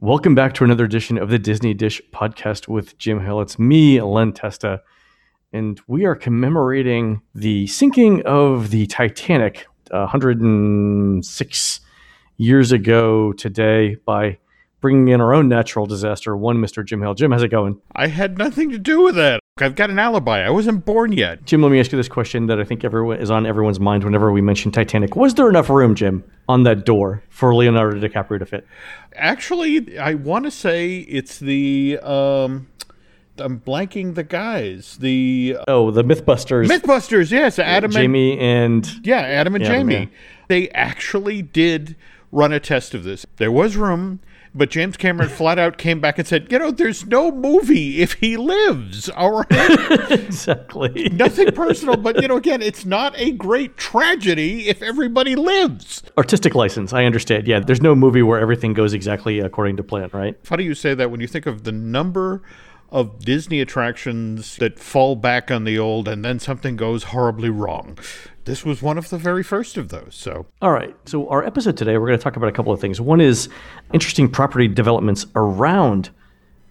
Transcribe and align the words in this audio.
Welcome 0.00 0.36
back 0.36 0.54
to 0.54 0.64
another 0.64 0.84
edition 0.84 1.18
of 1.18 1.28
the 1.28 1.40
Disney 1.40 1.74
Dish 1.74 2.00
podcast 2.12 2.68
with 2.68 2.96
Jim 2.98 3.18
Hill. 3.18 3.40
It's 3.40 3.58
me, 3.58 4.00
Len 4.00 4.32
Testa, 4.32 4.80
and 5.52 5.80
we 5.88 6.04
are 6.04 6.14
commemorating 6.14 7.20
the 7.34 7.66
sinking 7.66 8.22
of 8.24 8.70
the 8.70 8.86
Titanic 8.86 9.66
uh, 9.90 10.06
106 10.06 11.80
years 12.36 12.70
ago 12.70 13.32
today 13.32 13.96
by 14.04 14.38
bringing 14.80 15.08
in 15.08 15.20
our 15.20 15.34
own 15.34 15.48
natural 15.48 15.84
disaster, 15.84 16.36
one 16.36 16.58
Mr. 16.58 16.86
Jim 16.86 17.02
Hill. 17.02 17.14
Jim, 17.14 17.32
how's 17.32 17.42
it 17.42 17.48
going? 17.48 17.80
I 17.96 18.06
had 18.06 18.38
nothing 18.38 18.70
to 18.70 18.78
do 18.78 19.02
with 19.02 19.16
that. 19.16 19.40
I've 19.62 19.74
got 19.74 19.90
an 19.90 19.98
alibi. 19.98 20.40
I 20.40 20.50
wasn't 20.50 20.84
born 20.84 21.12
yet. 21.12 21.44
Jim, 21.44 21.62
let 21.62 21.70
me 21.72 21.80
ask 21.80 21.90
you 21.92 21.96
this 21.96 22.08
question 22.08 22.46
that 22.46 22.58
I 22.60 22.64
think 22.64 22.84
everyone 22.84 23.18
is 23.18 23.30
on 23.30 23.46
everyone's 23.46 23.80
mind 23.80 24.04
whenever 24.04 24.30
we 24.32 24.40
mention 24.40 24.70
Titanic. 24.70 25.16
Was 25.16 25.34
there 25.34 25.48
enough 25.48 25.68
room, 25.70 25.94
Jim, 25.94 26.24
on 26.48 26.62
that 26.64 26.84
door 26.84 27.22
for 27.28 27.54
Leonardo 27.54 27.98
DiCaprio 28.00 28.38
to 28.38 28.46
fit? 28.46 28.66
Actually, 29.14 29.98
I 29.98 30.14
want 30.14 30.44
to 30.44 30.50
say 30.50 30.98
it's 30.98 31.38
the 31.38 31.98
um 32.02 32.68
I'm 33.40 33.60
blanking 33.60 34.14
the 34.16 34.24
guys. 34.24 34.96
The 35.00 35.56
Oh, 35.68 35.90
the 35.90 36.02
Mythbusters. 36.02 36.66
Mythbusters, 36.66 37.30
yes, 37.30 37.58
Adam 37.58 37.90
Jamie 37.90 38.38
and 38.38 38.88
yeah, 39.06 39.20
Adam 39.20 39.54
and 39.54 39.62
Yeah, 39.64 39.70
Jamie. 39.70 39.94
yeah. 39.94 40.06
They 40.48 40.68
actually 40.70 41.42
did 41.42 41.94
run 42.32 42.52
a 42.52 42.60
test 42.60 42.94
of 42.94 43.04
this. 43.04 43.24
There 43.36 43.52
was 43.52 43.76
room, 43.76 44.20
but 44.54 44.70
James 44.70 44.96
Cameron 44.96 45.28
flat 45.28 45.58
out 45.58 45.78
came 45.78 46.00
back 46.00 46.18
and 46.18 46.26
said, 46.26 46.50
"You 46.50 46.58
know, 46.58 46.70
there's 46.70 47.06
no 47.06 47.30
movie 47.30 48.00
if 48.00 48.14
he 48.14 48.36
lives." 48.36 49.08
All 49.10 49.44
right. 49.50 50.10
exactly. 50.10 51.08
Nothing 51.12 51.52
personal, 51.52 51.96
but 51.96 52.20
you 52.20 52.28
know, 52.28 52.36
again, 52.36 52.62
it's 52.62 52.84
not 52.84 53.14
a 53.18 53.32
great 53.32 53.76
tragedy 53.76 54.68
if 54.68 54.82
everybody 54.82 55.34
lives. 55.36 56.02
Artistic 56.16 56.54
license, 56.54 56.92
I 56.92 57.04
understand. 57.04 57.46
Yeah, 57.46 57.60
there's 57.60 57.82
no 57.82 57.94
movie 57.94 58.22
where 58.22 58.40
everything 58.40 58.74
goes 58.74 58.92
exactly 58.92 59.40
according 59.40 59.76
to 59.76 59.82
plan, 59.82 60.10
right? 60.12 60.36
Funny 60.44 60.64
you 60.64 60.74
say 60.74 60.94
that 60.94 61.10
when 61.10 61.20
you 61.20 61.26
think 61.26 61.46
of 61.46 61.64
the 61.64 61.72
number 61.72 62.42
of 62.90 63.18
Disney 63.20 63.60
attractions 63.60 64.56
that 64.56 64.78
fall 64.78 65.14
back 65.14 65.50
on 65.50 65.64
the 65.64 65.78
old 65.78 66.08
and 66.08 66.24
then 66.24 66.38
something 66.38 66.76
goes 66.76 67.04
horribly 67.04 67.50
wrong. 67.50 67.98
This 68.48 68.64
was 68.64 68.80
one 68.80 68.96
of 68.96 69.10
the 69.10 69.18
very 69.18 69.42
first 69.42 69.76
of 69.76 69.90
those. 69.90 70.14
So, 70.14 70.46
All 70.62 70.72
right. 70.72 70.96
So, 71.04 71.28
our 71.28 71.44
episode 71.44 71.76
today, 71.76 71.98
we're 71.98 72.06
going 72.06 72.18
to 72.18 72.24
talk 72.24 72.36
about 72.36 72.48
a 72.48 72.52
couple 72.52 72.72
of 72.72 72.80
things. 72.80 72.98
One 72.98 73.20
is 73.20 73.50
interesting 73.92 74.26
property 74.26 74.66
developments 74.66 75.26
around 75.36 76.08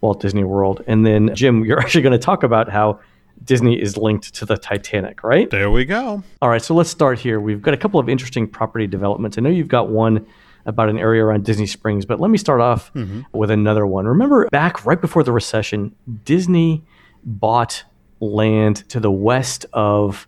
Walt 0.01 0.19
Disney 0.19 0.43
World. 0.43 0.81
And 0.87 1.05
then, 1.05 1.35
Jim, 1.35 1.63
you're 1.65 1.79
actually 1.79 2.01
going 2.01 2.13
to 2.13 2.17
talk 2.17 2.41
about 2.41 2.67
how 2.67 2.99
Disney 3.43 3.79
is 3.79 3.95
linked 3.95 4.33
to 4.33 4.45
the 4.45 4.57
Titanic, 4.57 5.23
right? 5.23 5.51
there 5.51 5.69
we 5.69 5.85
go. 5.85 6.23
All 6.41 6.49
right. 6.49 6.63
So, 6.63 6.73
let's 6.73 6.89
start 6.89 7.19
here. 7.19 7.39
We've 7.39 7.61
got 7.61 7.75
a 7.75 7.77
couple 7.77 7.99
of 7.99 8.09
interesting 8.09 8.47
property 8.47 8.87
developments. 8.87 9.37
I 9.37 9.41
know 9.41 9.51
you've 9.51 9.67
got 9.67 9.87
one 9.87 10.25
about 10.65 10.89
an 10.89 10.97
area 10.97 11.23
around 11.23 11.45
Disney 11.45 11.67
Springs, 11.67 12.07
but 12.07 12.19
let 12.19 12.31
me 12.31 12.39
start 12.39 12.59
off 12.59 12.91
mm-hmm. 12.95 13.21
with 13.37 13.51
another 13.51 13.85
one. 13.85 14.07
Remember 14.07 14.49
back 14.49 14.83
right 14.83 14.99
before 14.99 15.21
the 15.21 15.31
recession, 15.31 15.95
Disney 16.25 16.83
bought 17.23 17.83
land 18.19 18.77
to 18.89 18.99
the 18.99 19.11
west 19.11 19.67
of 19.73 20.27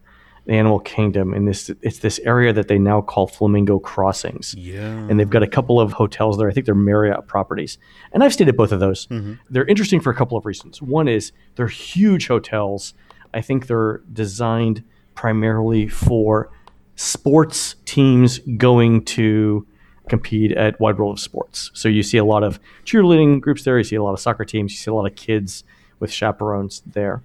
the 0.50 0.56
Animal 0.56 0.80
Kingdom 0.80 1.36
in 1.36 1.46
this 1.46 1.70
it's 1.84 2.00
this 2.00 2.20
area 2.24 2.52
that 2.52 2.68
they 2.68 2.80
now 2.80 3.02
call 3.02 3.28
Flamingo 3.28 3.78
Crossings. 3.78 4.56
Yeah. 4.56 4.82
And 4.82 5.20
they've 5.20 5.30
got 5.30 5.44
a 5.44 5.48
couple 5.48 5.80
of 5.80 5.94
hotels 5.94 6.40
there. 6.40 6.50
I 6.50 6.52
think 6.52 6.66
they're 6.66 6.74
Marriott 6.74 7.28
properties. 7.28 7.78
And 8.14 8.24
I've 8.24 8.34
stayed 8.34 8.50
at 8.50 8.58
both 8.58 8.72
of 8.72 8.80
those. 8.80 9.06
Mm-hmm. 9.08 9.34
They're 9.52 9.66
interesting 9.66 10.00
for 10.00 10.10
a 10.10 10.16
couple 10.16 10.40
of 10.40 10.48
reasons. 10.48 10.82
One 10.82 11.08
is 11.08 11.32
they're 11.56 11.68
huge 11.68 12.28
hotels. 12.28 12.96
I 13.32 13.42
think 13.42 13.68
they're 13.68 14.00
designed 14.12 14.84
primarily 15.14 15.88
for 15.88 16.50
sports 16.96 17.76
teams 17.86 18.40
going 18.58 19.06
to 19.06 19.68
compete 20.10 20.52
at 20.54 20.80
Wide 20.80 20.98
World 20.98 21.18
of 21.18 21.20
Sports. 21.20 21.70
So 21.76 21.88
you 21.88 22.02
see 22.02 22.18
a 22.18 22.26
lot 22.26 22.44
of 22.44 22.60
cheerleading 22.86 23.40
groups 23.40 23.66
there, 23.66 23.78
you 23.78 23.84
see 23.84 23.98
a 23.98 24.04
lot 24.04 24.14
of 24.14 24.20
soccer 24.20 24.46
teams, 24.46 24.72
you 24.72 24.80
see 24.80 24.90
a 24.90 24.96
lot 24.96 25.06
of 25.06 25.16
kids 25.16 25.64
with 26.00 26.12
chaperones 26.12 26.82
there. 26.88 27.22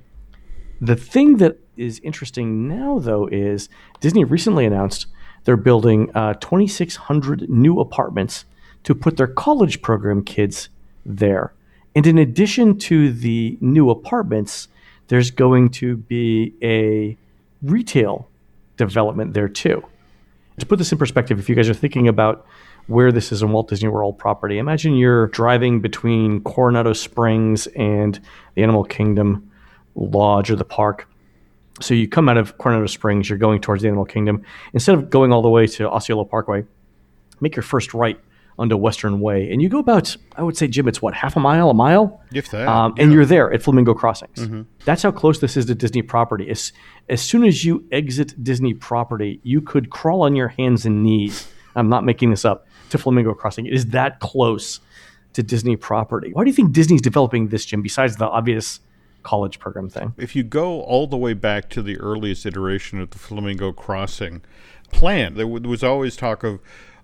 The 0.81 0.97
thing 0.97 1.37
that 1.39 1.59
is 1.77 2.01
interesting 2.01 2.69
now, 2.69 2.99
though, 2.99 3.27
is 3.27 3.69
Disney 4.01 4.25
recently 4.25 4.65
announced 4.65 5.07
they're 5.45 5.57
building 5.57 6.11
uh, 6.15 6.35
2,600 6.35 7.49
new 7.49 7.81
apartments 7.81 8.45
to 8.85 8.95
put 8.95 9.17
their 9.17 9.27
college 9.27 9.83
program 9.83 10.23
kids 10.25 10.69
there. 11.05 11.53
And 11.95 12.07
in 12.07 12.19
addition 12.19 12.79
to 12.81 13.13
the 13.13 13.57
new 13.61 13.91
apartments, 13.91 14.69
there's 15.09 15.31
going 15.31 15.71
to 15.71 15.97
be 15.97 16.55
a 16.63 17.17
retail 17.63 18.29
development 18.77 19.35
there 19.35 19.49
too. 19.49 19.85
To 20.59 20.67
put 20.67 20.79
this 20.79 20.93
in 20.93 20.99
perspective, 20.99 21.39
if 21.39 21.49
you 21.49 21.55
guys 21.55 21.69
are 21.69 21.75
thinking 21.75 22.09
about 22.09 22.47
where 22.87 23.13
this 23.13 23.33
is 23.33 23.43
in 23.43 23.51
Walt 23.51 23.69
Disney 23.69 23.89
World 23.89 24.19
property, 24.19 24.59
imagine 24.59 24.95
you're 24.95 25.29
driving 25.29 25.81
between 25.81 26.43
Coronado 26.43 26.93
Springs 26.93 27.67
and 27.69 28.21
the 28.55 28.63
Animal 28.63 28.85
Kingdom 28.85 29.51
Lodge 29.95 30.51
or 30.51 30.57
the 30.57 30.65
park. 30.65 31.09
So 31.81 31.95
you 31.95 32.09
come 32.09 32.29
out 32.29 32.37
of 32.37 32.57
Coronado 32.59 32.87
Springs, 32.87 33.29
you're 33.29 33.39
going 33.39 33.61
towards 33.61 33.83
the 33.83 33.89
Animal 33.89 34.05
Kingdom. 34.05 34.43
Instead 34.73 34.95
of 34.95 35.11
going 35.11 35.33
all 35.33 35.43
the 35.43 35.49
way 35.49 35.67
to 35.67 35.91
Osceola 35.91 36.25
Parkway, 36.25 36.65
make 37.41 37.57
your 37.57 37.63
first 37.63 37.95
right 37.95 38.19
onto 38.57 38.77
Western 38.77 39.19
Way, 39.19 39.51
and 39.51 39.61
you 39.61 39.69
go 39.69 39.81
about, 39.81 40.17
I 40.37 40.43
would 40.45 40.57
say, 40.57 40.69
Jim, 40.69 40.87
it's 40.87 41.03
what 41.03 41.13
half 41.13 41.35
a 41.35 41.41
mile, 41.41 41.71
a 41.71 41.75
mile, 41.75 42.23
If 42.33 42.51
that, 42.51 42.69
um, 42.69 42.95
and 42.99 43.13
you're 43.13 43.25
there 43.25 43.53
at 43.53 43.65
Flamingo 43.65 43.95
Crossings. 43.95 44.49
That's 44.85 45.03
how 45.03 45.11
close 45.11 45.41
this 45.41 45.57
is 45.57 45.67
to 45.67 45.75
Disney 45.75 46.03
property. 46.03 46.49
As 46.49 46.73
as 47.09 47.21
soon 47.21 47.43
as 47.45 47.65
you 47.65 47.85
exit 47.91 48.43
Disney 48.45 48.73
property, 48.73 49.41
you 49.43 49.61
could 49.61 49.91
crawl 49.91 50.23
on 50.23 50.37
your 50.37 50.49
hands 50.49 50.87
and 50.87 51.03
knees. 51.03 51.49
I'm 51.75 51.89
not 51.89 52.05
making 52.05 52.31
this 52.31 52.45
up 52.45 52.69
to 52.91 52.99
Flamingo 52.99 53.35
Crossing. 53.35 53.67
It 53.67 53.73
is 53.73 53.87
that 53.87 54.21
close 54.21 54.79
to 55.33 55.43
Disney 55.43 55.75
property. 55.75 56.31
Why 56.33 56.45
do 56.45 56.51
you 56.51 56.55
think 56.55 56.71
Disney's 56.71 57.03
developing 57.03 57.49
this, 57.49 57.65
Jim? 57.65 57.83
Besides 57.83 58.17
the 58.17 58.29
obvious 58.29 58.79
college 59.25 59.59
program 59.59 59.89
thing. 59.89 60.15
if 60.17 60.37
you 60.37 60.45
go 60.45 60.83
all 60.83 61.07
the 61.07 61.17
way 61.17 61.33
back 61.33 61.69
to 61.71 61.83
the 61.83 61.99
earliest 61.99 62.47
iteration 62.47 63.01
of 63.01 63.11
the 63.11 63.19
Flamingo 63.19 63.73
Crossing 63.73 64.43
plan, 64.93 65.35
there 65.35 65.47
was 65.47 65.83
always 65.83 66.15
talk 66.15 66.45
of 66.45 66.61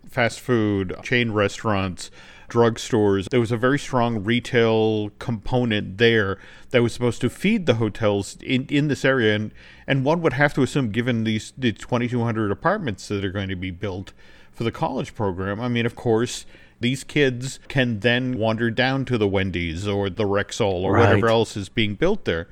fast 0.08 0.41
food, 0.41 0.94
chain 1.03 1.32
restaurants, 1.32 2.10
drugstores. 2.48 3.28
There 3.31 3.41
was 3.41 3.53
a 3.53 3.56
very 3.56 3.78
strong 3.78 4.22
retail 4.25 5.10
component 5.19 5.98
there 5.98 6.38
that 6.70 6.82
was 6.82 6.92
supposed 6.92 7.20
to 7.22 7.31
feed 7.31 7.66
the 7.66 7.75
hotels 7.75 8.37
in, 8.42 8.66
in 8.66 8.88
this 8.88 9.04
area. 9.04 9.34
And, 9.34 9.52
and 9.87 10.04
one 10.04 10.20
would 10.22 10.34
have 10.34 10.52
to 10.54 10.62
assume, 10.62 10.91
given 10.91 11.25
these 11.25 11.52
the 11.56 11.72
2,200 11.72 12.50
apartments 12.50 13.08
that 13.08 13.25
are 13.25 13.31
going 13.31 13.48
to 13.48 13.56
be 13.56 13.70
built 13.70 14.12
for 14.52 14.64
the 14.64 14.72
college 14.72 15.14
program, 15.14 15.60
I 15.60 15.69
mean, 15.69 15.87
of 15.87 15.94
course, 15.94 16.44
these 16.81 17.05
kids 17.05 17.61
can 17.69 18.01
then 18.01 18.39
wander 18.39 18.71
down 18.71 19.05
to 19.07 19.19
the 19.19 19.29
Wendy's 19.29 19.87
or 19.87 20.11
the 20.11 20.25
Rexall 20.25 20.83
or 20.83 20.93
whatever 20.93 21.29
else 21.29 21.57
is 21.57 21.69
being 21.69 21.95
built 21.95 22.25
there. 22.25 22.49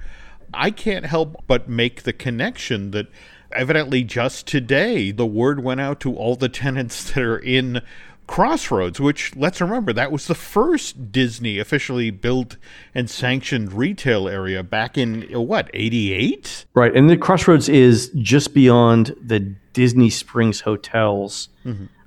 I 0.52 0.70
can't 0.70 1.06
help 1.06 1.44
but 1.46 1.68
make 1.68 2.02
the 2.02 2.12
connection 2.12 2.90
that 2.92 3.08
evidently 3.52 4.04
just 4.04 4.46
today 4.46 5.10
the 5.10 5.26
word 5.26 5.62
went 5.64 5.80
out 5.80 6.00
to 6.00 6.14
all 6.14 6.36
the 6.36 6.48
tenants 6.50 7.10
that 7.10 7.22
are 7.22 7.38
in 7.38 7.80
Crossroads, 8.26 9.00
which 9.00 9.34
let's 9.34 9.58
remember 9.58 9.90
that 9.94 10.12
was 10.12 10.26
the 10.26 10.34
first 10.34 11.10
Disney 11.10 11.58
officially 11.58 12.10
built 12.10 12.58
and 12.94 13.08
sanctioned 13.08 13.72
retail 13.72 14.28
area 14.28 14.62
back 14.62 14.98
in 14.98 15.34
uh, 15.34 15.40
what, 15.40 15.70
88? 15.72 16.66
Right, 16.74 16.94
and 16.94 17.08
the 17.08 17.16
Crossroads 17.16 17.70
is 17.70 18.10
just 18.10 18.52
beyond 18.52 19.16
the 19.20 19.40
Disney 19.72 20.10
Springs 20.10 20.60
hotels, 20.60 21.48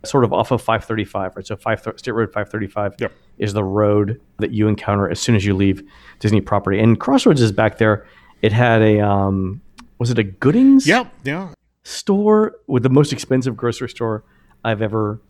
sort 0.03 0.23
of 0.23 0.33
off 0.33 0.51
of 0.51 0.61
535. 0.61 1.35
Right, 1.35 1.45
so 1.47 1.55
five 1.55 1.79
State 1.97 2.11
Road 2.11 2.27
535 2.33 2.95
Yep. 2.99 3.11
is 3.37 3.53
the 3.53 3.63
road 3.63 4.19
that 4.39 4.51
you 4.51 4.67
encounter 4.67 5.09
as 5.09 5.19
soon 5.19 5.35
as 5.35 5.45
you 5.45 5.55
leave 5.55 5.83
Disney 6.19 6.41
property. 6.41 6.79
And 6.79 6.99
Crossroads 6.99 7.41
is 7.41 7.51
back 7.51 7.77
there. 7.77 8.05
It 8.41 8.51
had 8.51 8.81
a 8.81 8.99
um, 8.99 9.61
was 9.99 10.09
it 10.09 10.17
a 10.17 10.23
Goodings 10.23 10.87
Yep, 10.87 11.13
yeah. 11.23 11.49
store 11.83 12.55
with 12.67 12.83
the 12.83 12.89
most 12.89 13.13
expensive 13.13 13.55
grocery 13.55 13.89
store 13.89 14.23
I've 14.63 14.81
ever 14.81 15.21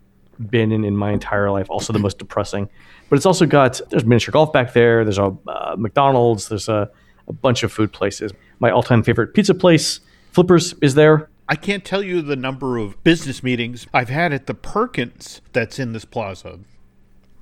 been 0.50 0.72
in 0.72 0.84
in 0.86 0.96
my 0.96 1.12
entire 1.12 1.52
life. 1.52 1.70
Also 1.70 1.94
the 1.94 2.00
most 2.00 2.18
depressing, 2.18 2.70
but 3.10 3.18
it's 3.18 3.26
also 3.26 3.46
got 3.46 3.80
there's 3.90 4.06
miniature 4.06 4.32
golf 4.32 4.52
back 4.54 4.74
there. 4.74 5.04
There's 5.04 5.18
a 5.20 5.36
uh, 5.48 5.76
McDonald's. 5.78 6.48
There's 6.50 6.70
a, 6.70 6.90
a 7.28 7.34
bunch 7.34 7.64
of 7.64 7.72
food 7.72 7.92
places. 7.92 8.32
My 8.60 8.72
all-time 8.72 9.04
favorite 9.04 9.34
pizza 9.34 9.54
place, 9.54 10.00
Flippers, 10.32 10.74
is 10.82 10.96
there. 10.96 11.30
I 11.52 11.56
can't 11.56 11.84
tell 11.84 12.02
you 12.02 12.22
the 12.22 12.38
number 12.38 12.78
of 12.78 13.04
business 13.04 13.44
meetings 13.44 13.86
I've 13.94 14.08
had 14.08 14.32
at 14.32 14.48
the 14.48 14.54
Perkins 14.54 15.42
that's 15.52 15.80
in 15.80 15.92
this 15.92 16.06
plaza. 16.06 16.60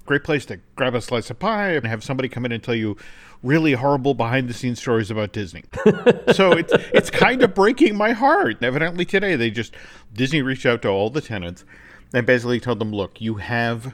Great 0.08 0.24
place 0.24 0.48
to 0.48 0.58
grab 0.76 0.96
a 0.96 1.02
slice 1.02 1.30
of 1.30 1.38
pie 1.38 1.74
and 1.74 1.86
have 1.86 2.04
somebody 2.04 2.28
come 2.28 2.44
in 2.44 2.52
and 2.52 2.64
tell 2.64 2.74
you 2.74 2.98
really 3.44 3.74
horrible 3.74 4.16
behind 4.16 4.50
the 4.50 4.54
scenes 4.56 4.82
stories 4.82 5.12
about 5.12 5.32
Disney. 5.32 5.64
so 6.34 6.54
it's 6.54 6.74
it's 6.92 7.12
kind 7.12 7.44
of 7.44 7.54
breaking 7.54 7.96
my 7.96 8.14
heart. 8.14 8.64
Evidently 8.64 9.06
today 9.06 9.36
they 9.36 9.52
just 9.52 9.76
Disney 10.12 10.42
reached 10.42 10.66
out 10.66 10.82
to 10.82 10.88
all 10.88 11.12
the 11.12 11.22
tenants 11.22 11.64
and 12.12 12.26
basically 12.26 12.60
told 12.60 12.80
them, 12.80 12.92
"Look, 12.92 13.22
you 13.22 13.36
have 13.36 13.94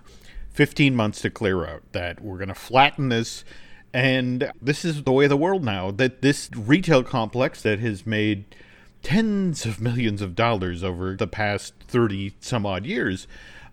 15 0.52 0.96
months 0.96 1.20
to 1.24 1.30
clear 1.30 1.66
out. 1.66 1.84
That 1.92 2.22
we're 2.22 2.38
going 2.38 2.48
to 2.48 2.56
flatten 2.56 3.10
this 3.10 3.44
and 3.94 4.50
this 4.62 4.86
is 4.86 5.04
the 5.04 5.12
way 5.12 5.26
of 5.26 5.30
the 5.30 5.36
world 5.36 5.66
now. 5.66 5.92
That 5.92 6.22
this 6.22 6.50
retail 6.56 7.04
complex 7.04 7.62
that 7.64 7.80
has 7.80 8.06
made 8.06 8.46
tens 9.06 9.68
of 9.68 9.80
millions 9.80 10.20
of 10.20 10.34
dollars 10.34 10.84
over 10.84 11.16
the 11.16 11.28
past 11.28 11.76
30 11.88 12.34
some 12.40 12.66
odd 12.66 12.88
years 12.88 13.28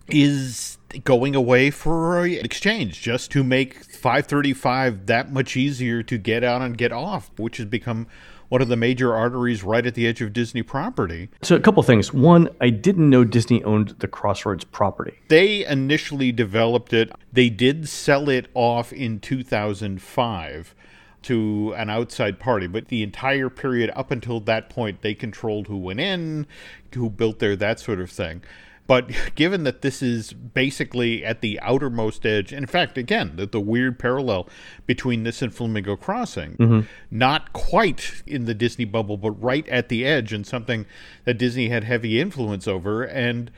is 0.08 0.76
going 1.05 1.34
away 1.34 1.70
for 1.70 2.26
an 2.26 2.44
exchange 2.44 3.00
just 3.00 3.31
to 3.31 3.43
make 3.43 3.82
535 3.82 5.06
that 5.06 5.32
much 5.32 5.56
easier 5.56 6.02
to 6.02 6.19
get 6.19 6.44
on 6.44 6.61
and 6.61 6.76
get 6.76 6.93
off, 6.93 7.31
which 7.38 7.56
has 7.56 7.64
become 7.64 8.06
one 8.50 8.61
of 8.61 8.69
the 8.69 8.76
major 8.76 9.14
arteries 9.14 9.62
right 9.62 9.87
at 9.87 9.94
the 9.94 10.06
edge 10.06 10.20
of 10.20 10.34
Disney 10.34 10.62
property. 10.62 11.31
So, 11.40 11.56
a 11.56 11.61
couple 11.61 11.82
things. 11.82 12.12
One, 12.12 12.50
I 12.61 12.69
didn't 12.69 13.08
know 13.08 13.25
Disney 13.25 13.64
owned 13.64 13.94
the 14.00 14.08
Crossroads 14.08 14.64
property. 14.64 15.14
They 15.28 15.64
initially 15.64 16.32
developed 16.32 16.93
it, 16.93 17.11
they 17.32 17.49
did 17.49 17.88
sell 17.88 18.28
it 18.28 18.49
off 18.52 18.93
in 18.93 19.19
2005 19.19 20.75
to 21.24 21.74
an 21.76 21.90
outside 21.90 22.38
party, 22.38 22.66
but 22.66 22.88
the 22.88 23.02
entire 23.02 23.48
period 23.48 23.90
up 23.94 24.10
until 24.10 24.40
that 24.40 24.70
point, 24.70 25.02
they 25.02 25.14
controlled 25.14 25.66
who 25.66 25.76
went 25.76 26.00
in, 26.00 26.46
who 26.94 27.10
built 27.10 27.38
there, 27.38 27.56
that 27.56 27.80
sort 27.80 28.00
of 28.00 28.10
thing. 28.10 28.42
But 28.86 29.10
given 29.34 29.64
that 29.64 29.82
this 29.82 30.02
is 30.02 30.32
basically 30.32 31.24
at 31.24 31.40
the 31.40 31.58
outermost 31.60 32.26
edge, 32.26 32.52
in 32.52 32.66
fact, 32.66 32.98
again, 32.98 33.36
the, 33.36 33.46
the 33.46 33.60
weird 33.60 33.98
parallel 33.98 34.48
between 34.86 35.22
this 35.22 35.42
and 35.42 35.54
Flamingo 35.54 35.96
Crossing, 35.96 36.56
mm-hmm. 36.56 36.80
not 37.10 37.52
quite 37.52 38.22
in 38.26 38.44
the 38.44 38.54
Disney 38.54 38.84
bubble, 38.84 39.16
but 39.16 39.30
right 39.32 39.66
at 39.68 39.88
the 39.88 40.04
edge, 40.04 40.32
and 40.32 40.46
something 40.46 40.86
that 41.25 41.38
Disney 41.38 41.68
had 41.68 41.84
heavy 41.84 42.20
influence 42.20 42.66
over. 42.68 43.02
And 43.02 43.50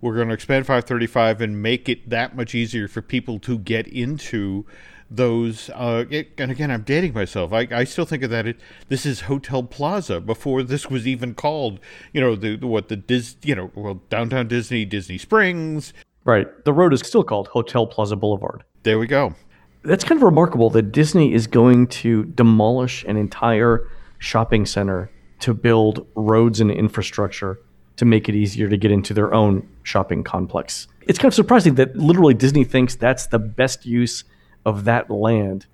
we're 0.00 0.16
going 0.16 0.28
to 0.28 0.34
expand 0.34 0.66
535 0.66 1.40
and 1.40 1.62
make 1.62 1.88
it 1.88 2.10
that 2.10 2.36
much 2.36 2.54
easier 2.54 2.88
for 2.88 3.00
people 3.00 3.38
to 3.40 3.58
get 3.58 3.86
into 3.86 4.66
those 5.10 5.70
uh, 5.70 6.04
it, 6.10 6.32
and 6.38 6.50
again 6.50 6.70
i'm 6.70 6.82
dating 6.82 7.12
myself. 7.12 7.52
I, 7.52 7.68
I 7.70 7.84
still 7.84 8.04
think 8.04 8.22
of 8.22 8.30
that 8.30 8.46
it, 8.46 8.56
this 8.88 9.04
is 9.06 9.22
hotel 9.22 9.62
plaza 9.62 10.20
before 10.20 10.62
this 10.62 10.90
was 10.90 11.06
even 11.06 11.34
called 11.34 11.80
you 12.12 12.20
know 12.20 12.34
the, 12.34 12.56
the 12.56 12.66
what 12.66 12.88
the 12.88 12.96
dis 12.96 13.36
you 13.42 13.54
know 13.54 13.70
well 13.74 14.00
downtown 14.08 14.48
disney 14.48 14.84
disney 14.84 15.18
springs. 15.18 15.92
Right. 16.24 16.46
The 16.64 16.72
road 16.72 16.94
is 16.94 17.00
still 17.00 17.22
called 17.22 17.48
hotel 17.48 17.86
plaza 17.86 18.16
boulevard. 18.16 18.64
There 18.82 18.98
we 18.98 19.06
go. 19.06 19.34
That's 19.82 20.04
kind 20.04 20.18
of 20.18 20.22
remarkable 20.22 20.70
that 20.70 20.92
disney 20.92 21.34
is 21.34 21.46
going 21.46 21.88
to 21.88 22.24
demolish 22.24 23.04
an 23.04 23.18
entire 23.18 23.86
shopping 24.18 24.64
center 24.64 25.10
to 25.40 25.52
build 25.52 26.06
roads 26.14 26.60
and 26.60 26.70
infrastructure 26.70 27.58
to 27.96 28.06
make 28.06 28.28
it 28.28 28.34
easier 28.34 28.68
to 28.68 28.76
get 28.78 28.90
into 28.90 29.12
their 29.12 29.34
own 29.34 29.68
shopping 29.82 30.24
complex. 30.24 30.88
It's 31.02 31.18
kind 31.18 31.28
of 31.28 31.34
surprising 31.34 31.74
that 31.74 31.94
literally 31.96 32.32
disney 32.32 32.64
thinks 32.64 32.96
that's 32.96 33.26
the 33.26 33.38
best 33.38 33.84
use 33.84 34.24
of 34.64 34.84
that 34.84 35.10
land 35.10 35.66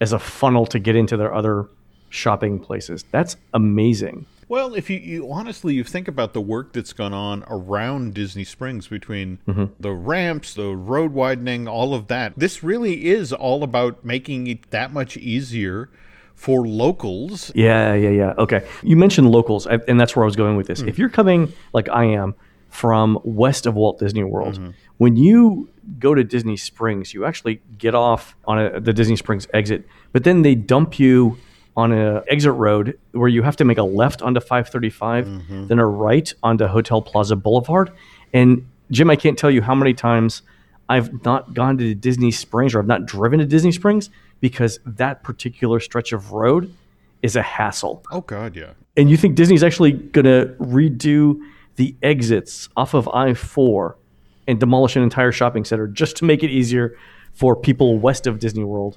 as 0.00 0.12
a 0.12 0.18
funnel 0.18 0.66
to 0.66 0.78
get 0.78 0.96
into 0.96 1.16
their 1.16 1.32
other 1.32 1.68
shopping 2.10 2.58
places. 2.58 3.04
That's 3.10 3.36
amazing. 3.52 4.26
Well, 4.48 4.74
if 4.74 4.88
you, 4.88 4.98
you, 4.98 5.32
honestly 5.32 5.74
you 5.74 5.82
think 5.82 6.06
about 6.06 6.32
the 6.32 6.40
work 6.40 6.72
that's 6.72 6.92
gone 6.92 7.12
on 7.12 7.44
around 7.48 8.14
Disney 8.14 8.44
Springs 8.44 8.86
between 8.86 9.38
mm-hmm. 9.46 9.64
the 9.80 9.92
ramps, 9.92 10.54
the 10.54 10.76
road 10.76 11.12
widening, 11.12 11.66
all 11.66 11.94
of 11.94 12.06
that, 12.08 12.34
this 12.36 12.62
really 12.62 13.06
is 13.06 13.32
all 13.32 13.64
about 13.64 14.04
making 14.04 14.46
it 14.46 14.70
that 14.70 14.92
much 14.92 15.16
easier 15.16 15.90
for 16.36 16.66
locals. 16.66 17.50
Yeah, 17.54 17.94
yeah, 17.94 18.10
yeah. 18.10 18.34
Okay. 18.38 18.64
You 18.82 18.96
mentioned 18.96 19.30
locals, 19.30 19.66
and 19.66 19.98
that's 19.98 20.14
where 20.14 20.24
I 20.24 20.26
was 20.26 20.36
going 20.36 20.56
with 20.56 20.68
this. 20.68 20.82
Mm. 20.82 20.88
If 20.88 20.98
you're 20.98 21.08
coming 21.08 21.52
like 21.72 21.88
I 21.88 22.04
am 22.04 22.36
from 22.76 23.18
west 23.24 23.64
of 23.64 23.74
Walt 23.74 23.98
Disney 23.98 24.22
World, 24.22 24.56
mm-hmm. 24.56 24.70
when 24.98 25.16
you 25.16 25.70
go 25.98 26.14
to 26.14 26.22
Disney 26.22 26.58
Springs, 26.58 27.14
you 27.14 27.24
actually 27.24 27.62
get 27.78 27.94
off 27.94 28.36
on 28.44 28.58
a, 28.58 28.80
the 28.80 28.92
Disney 28.92 29.16
Springs 29.16 29.48
exit, 29.54 29.86
but 30.12 30.24
then 30.24 30.42
they 30.42 30.54
dump 30.54 30.98
you 30.98 31.38
on 31.74 31.90
an 31.92 32.22
exit 32.28 32.52
road 32.52 32.98
where 33.12 33.28
you 33.28 33.42
have 33.42 33.56
to 33.56 33.64
make 33.64 33.78
a 33.78 33.82
left 33.82 34.20
onto 34.20 34.40
535, 34.40 35.26
mm-hmm. 35.26 35.66
then 35.68 35.78
a 35.78 35.86
right 35.86 36.34
onto 36.42 36.66
Hotel 36.66 37.00
Plaza 37.00 37.34
Boulevard. 37.34 37.90
And 38.34 38.68
Jim, 38.90 39.08
I 39.08 39.16
can't 39.16 39.38
tell 39.38 39.50
you 39.50 39.62
how 39.62 39.74
many 39.74 39.94
times 39.94 40.42
I've 40.88 41.24
not 41.24 41.54
gone 41.54 41.78
to 41.78 41.94
Disney 41.94 42.30
Springs 42.30 42.74
or 42.74 42.80
I've 42.80 42.86
not 42.86 43.06
driven 43.06 43.38
to 43.38 43.46
Disney 43.46 43.72
Springs 43.72 44.10
because 44.40 44.80
that 44.84 45.22
particular 45.22 45.80
stretch 45.80 46.12
of 46.12 46.32
road 46.32 46.72
is 47.22 47.36
a 47.36 47.42
hassle. 47.42 48.04
Oh 48.12 48.20
God, 48.20 48.54
yeah. 48.54 48.72
And 48.98 49.10
you 49.10 49.16
think 49.16 49.34
Disney's 49.34 49.62
actually 49.62 49.92
going 49.92 50.26
to 50.26 50.54
redo 50.60 51.40
the 51.76 51.96
exits 52.02 52.68
off 52.76 52.94
of 52.94 53.08
I 53.08 53.34
4 53.34 53.96
and 54.48 54.60
demolish 54.60 54.96
an 54.96 55.02
entire 55.02 55.32
shopping 55.32 55.64
center 55.64 55.86
just 55.86 56.16
to 56.18 56.24
make 56.24 56.42
it 56.42 56.50
easier 56.50 56.96
for 57.32 57.54
people 57.54 57.98
west 57.98 58.26
of 58.26 58.38
Disney 58.38 58.64
World 58.64 58.96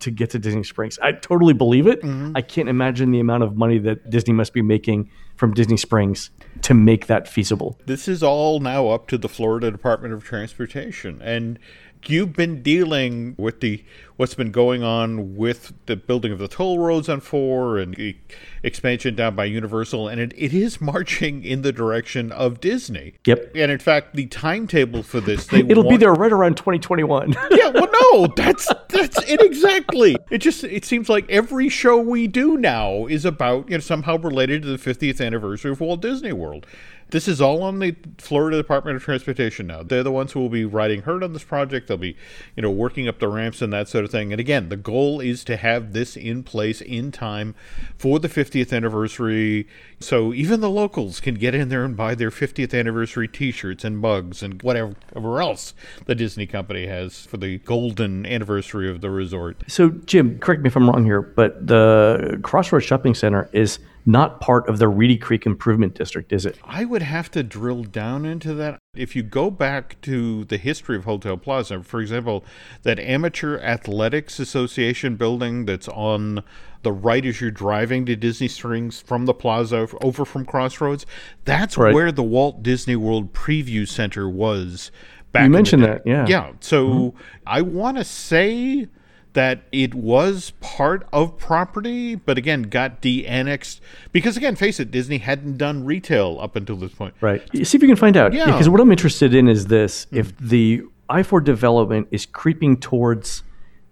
to 0.00 0.10
get 0.10 0.30
to 0.30 0.38
Disney 0.38 0.64
Springs. 0.64 0.98
I 1.00 1.12
totally 1.12 1.52
believe 1.52 1.86
it. 1.86 2.02
Mm-hmm. 2.02 2.32
I 2.34 2.42
can't 2.42 2.68
imagine 2.68 3.10
the 3.10 3.20
amount 3.20 3.42
of 3.42 3.56
money 3.56 3.78
that 3.78 4.10
Disney 4.10 4.32
must 4.34 4.52
be 4.52 4.62
making 4.62 5.10
from 5.36 5.54
Disney 5.54 5.76
Springs 5.76 6.30
to 6.62 6.74
make 6.74 7.06
that 7.06 7.28
feasible. 7.28 7.78
This 7.86 8.08
is 8.08 8.22
all 8.22 8.60
now 8.60 8.88
up 8.88 9.08
to 9.08 9.18
the 9.18 9.28
Florida 9.28 9.70
Department 9.70 10.12
of 10.14 10.24
Transportation. 10.24 11.20
And 11.22 11.58
you've 12.06 12.32
been 12.32 12.62
dealing 12.62 13.34
with 13.38 13.60
the 13.60 13.84
what's 14.20 14.34
been 14.34 14.50
going 14.50 14.82
on 14.82 15.34
with 15.34 15.72
the 15.86 15.96
building 15.96 16.30
of 16.30 16.38
the 16.38 16.46
toll 16.46 16.78
roads 16.78 17.08
on 17.08 17.20
four 17.20 17.78
and 17.78 17.94
the 17.94 18.14
expansion 18.62 19.14
down 19.14 19.34
by 19.34 19.46
Universal, 19.46 20.08
and 20.08 20.20
it, 20.20 20.34
it 20.36 20.52
is 20.52 20.78
marching 20.92 21.42
in 21.42 21.62
the 21.62 21.72
direction 21.72 22.30
of 22.30 22.60
Disney. 22.60 23.14
Yep. 23.24 23.52
And 23.54 23.72
in 23.72 23.78
fact, 23.78 24.14
the 24.14 24.26
timetable 24.26 25.02
for 25.02 25.22
this 25.22 25.50
it'll 25.50 25.84
want, 25.84 25.88
be 25.88 25.96
there 25.96 26.12
right 26.12 26.32
around 26.32 26.58
2021. 26.58 27.32
yeah. 27.50 27.70
Well, 27.70 27.88
no, 27.90 28.26
that's 28.36 28.68
that's 28.90 29.22
it 29.26 29.40
exactly. 29.40 30.18
It 30.30 30.38
just 30.38 30.64
it 30.64 30.84
seems 30.84 31.08
like 31.08 31.24
every 31.30 31.70
show 31.70 31.96
we 31.96 32.26
do 32.26 32.58
now 32.58 33.06
is 33.06 33.24
about 33.24 33.70
you 33.70 33.78
know 33.78 33.80
somehow 33.80 34.18
related 34.18 34.62
to 34.64 34.76
the 34.76 34.76
50th 34.76 35.24
anniversary 35.24 35.70
of 35.70 35.80
Walt 35.80 36.02
Disney 36.02 36.34
World. 36.34 36.66
This 37.10 37.26
is 37.26 37.40
all 37.40 37.62
on 37.62 37.80
the 37.80 37.96
Florida 38.18 38.56
Department 38.56 38.96
of 38.96 39.02
Transportation 39.02 39.66
now. 39.66 39.82
They're 39.82 40.02
the 40.02 40.12
ones 40.12 40.32
who 40.32 40.40
will 40.40 40.48
be 40.48 40.64
riding 40.64 41.02
herd 41.02 41.24
on 41.24 41.32
this 41.32 41.42
project. 41.42 41.88
They'll 41.88 41.96
be, 41.96 42.16
you 42.54 42.62
know, 42.62 42.70
working 42.70 43.08
up 43.08 43.18
the 43.18 43.28
ramps 43.28 43.60
and 43.62 43.72
that 43.72 43.88
sort 43.88 44.04
of 44.04 44.09
thing. 44.10 44.32
And 44.32 44.40
again, 44.40 44.68
the 44.68 44.76
goal 44.76 45.20
is 45.20 45.44
to 45.44 45.56
have 45.56 45.92
this 45.92 46.16
in 46.16 46.42
place 46.42 46.80
in 46.80 47.12
time 47.12 47.54
for 47.96 48.18
the 48.18 48.28
50th 48.28 48.72
anniversary. 48.72 49.66
So 50.00 50.32
even 50.32 50.60
the 50.60 50.70
locals 50.70 51.20
can 51.20 51.34
get 51.34 51.54
in 51.54 51.68
there 51.68 51.84
and 51.84 51.96
buy 51.96 52.14
their 52.14 52.30
50th 52.30 52.78
anniversary 52.78 53.28
T-shirts 53.28 53.84
and 53.84 53.98
mugs 53.98 54.42
and 54.42 54.62
whatever 54.62 55.40
else 55.40 55.74
the 56.06 56.14
Disney 56.14 56.46
company 56.46 56.86
has 56.86 57.26
for 57.26 57.36
the 57.36 57.58
golden 57.58 58.26
anniversary 58.26 58.90
of 58.90 59.00
the 59.00 59.10
resort. 59.10 59.56
So 59.68 59.90
Jim, 59.90 60.38
correct 60.38 60.62
me 60.62 60.68
if 60.68 60.76
I'm 60.76 60.88
wrong 60.88 61.04
here, 61.04 61.22
but 61.22 61.66
the 61.66 62.38
Crossroads 62.42 62.84
Shopping 62.84 63.14
Center 63.14 63.48
is 63.52 63.78
not 64.06 64.40
part 64.40 64.68
of 64.68 64.78
the 64.78 64.88
Reedy 64.88 65.16
Creek 65.16 65.46
Improvement 65.46 65.94
District, 65.94 66.32
is 66.32 66.46
it? 66.46 66.58
I 66.64 66.84
would 66.84 67.02
have 67.02 67.30
to 67.32 67.42
drill 67.42 67.84
down 67.84 68.24
into 68.24 68.54
that. 68.54 68.78
If 68.94 69.14
you 69.14 69.22
go 69.22 69.50
back 69.50 70.00
to 70.02 70.44
the 70.46 70.56
history 70.56 70.96
of 70.96 71.04
Hotel 71.04 71.36
Plaza, 71.36 71.82
for 71.82 72.00
example, 72.00 72.44
that 72.82 72.98
Amateur 72.98 73.58
Athletics 73.58 74.38
Association 74.38 75.16
building 75.16 75.66
that's 75.66 75.88
on 75.88 76.42
the 76.82 76.92
right 76.92 77.24
as 77.26 77.40
you're 77.40 77.50
driving 77.50 78.06
to 78.06 78.16
Disney 78.16 78.48
Springs 78.48 79.00
from 79.00 79.26
the 79.26 79.34
plaza 79.34 79.86
over 80.00 80.24
from 80.24 80.44
Crossroads, 80.46 81.04
that's 81.44 81.76
right. 81.76 81.94
where 81.94 82.10
the 82.10 82.22
Walt 82.22 82.62
Disney 82.62 82.96
World 82.96 83.32
Preview 83.32 83.86
Center 83.86 84.28
was 84.28 84.90
back. 85.32 85.44
You 85.44 85.50
mentioned 85.50 85.84
that, 85.84 86.02
yeah. 86.06 86.26
Yeah. 86.26 86.52
So 86.60 86.88
mm-hmm. 86.88 87.18
I 87.46 87.60
want 87.62 87.98
to 87.98 88.04
say 88.04 88.88
that 89.32 89.62
it 89.70 89.94
was 89.94 90.52
part 90.60 91.06
of 91.12 91.38
property, 91.38 92.14
but 92.14 92.36
again 92.36 92.62
got 92.62 93.00
de-annexed 93.00 93.80
because 94.12 94.36
again, 94.36 94.56
face 94.56 94.80
it, 94.80 94.90
Disney 94.90 95.18
hadn't 95.18 95.56
done 95.56 95.84
retail 95.84 96.38
up 96.40 96.56
until 96.56 96.76
this 96.76 96.92
point. 96.92 97.14
Right. 97.20 97.42
See 97.64 97.76
if 97.76 97.82
you 97.82 97.88
can 97.88 97.96
find 97.96 98.16
out. 98.16 98.32
Yeah. 98.32 98.46
Because 98.46 98.68
what 98.68 98.80
I'm 98.80 98.90
interested 98.90 99.34
in 99.34 99.48
is 99.48 99.66
this: 99.66 100.06
mm 100.06 100.18
if 100.20 100.36
the 100.38 100.82
I-4 101.08 101.42
development 101.42 102.08
is 102.10 102.26
creeping 102.26 102.76
towards 102.76 103.42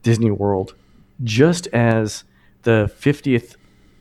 Disney 0.02 0.30
World, 0.30 0.74
just 1.24 1.66
as 1.68 2.24
the 2.62 2.92
50th 3.00 3.56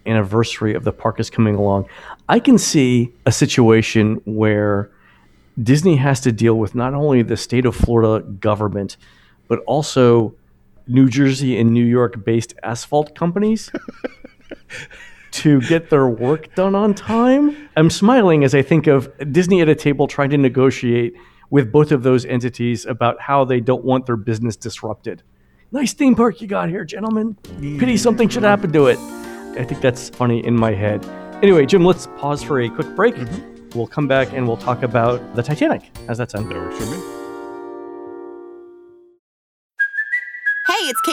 anniversary 0.05 0.73
of 0.75 0.83
the 0.83 0.91
park 0.91 1.19
is 1.19 1.29
coming 1.29 1.55
along, 1.55 1.87
I 2.29 2.39
can 2.39 2.57
see 2.57 3.13
a 3.25 3.31
situation 3.31 4.21
where 4.25 4.91
Disney 5.61 5.95
has 5.95 6.19
to 6.21 6.31
deal 6.31 6.55
with 6.55 6.75
not 6.75 6.93
only 6.93 7.23
the 7.23 7.37
state 7.37 7.65
of 7.65 7.75
Florida 7.75 8.23
government, 8.25 8.97
but 9.47 9.59
also 9.65 10.35
New 10.87 11.09
Jersey 11.09 11.57
and 11.57 11.71
New 11.71 11.85
York 11.85 12.23
based 12.23 12.53
asphalt 12.63 13.15
companies 13.15 13.71
to 15.31 15.61
get 15.61 15.89
their 15.89 16.07
work 16.07 16.53
done 16.55 16.75
on 16.75 16.93
time. 16.93 17.69
I'm 17.75 17.89
smiling 17.89 18.43
as 18.43 18.55
I 18.55 18.61
think 18.61 18.87
of 18.87 19.11
Disney 19.31 19.61
at 19.61 19.69
a 19.69 19.75
table 19.75 20.07
trying 20.07 20.29
to 20.31 20.37
negotiate 20.37 21.15
with 21.49 21.71
both 21.71 21.91
of 21.91 22.03
those 22.03 22.25
entities 22.25 22.85
about 22.85 23.21
how 23.21 23.45
they 23.45 23.59
don't 23.59 23.83
want 23.83 24.05
their 24.05 24.17
business 24.17 24.55
disrupted. 24.55 25.23
Nice 25.71 25.93
theme 25.93 26.15
park 26.15 26.41
you 26.41 26.47
got 26.47 26.69
here, 26.69 26.85
gentlemen. 26.85 27.35
Pity 27.59 27.97
something 27.97 28.29
should 28.29 28.43
happen 28.43 28.71
to 28.71 28.87
it. 28.87 28.97
I 29.59 29.63
think 29.63 29.81
that's 29.81 30.09
funny 30.09 30.45
in 30.45 30.55
my 30.55 30.73
head. 30.73 31.05
Anyway, 31.43 31.65
Jim, 31.65 31.83
let's 31.83 32.07
pause 32.17 32.41
for 32.41 32.61
a 32.61 32.69
quick 32.69 32.95
break. 32.95 33.15
Mm-hmm. 33.15 33.77
We'll 33.77 33.87
come 33.87 34.07
back 34.07 34.33
and 34.33 34.47
we'll 34.47 34.57
talk 34.57 34.83
about 34.83 35.35
the 35.35 35.43
Titanic. 35.43 35.91
How's 36.07 36.17
that 36.19 36.31
sound? 36.31 36.49
That 36.49 36.57
works 36.57 36.77
for 36.77 36.85
me. 36.85 37.16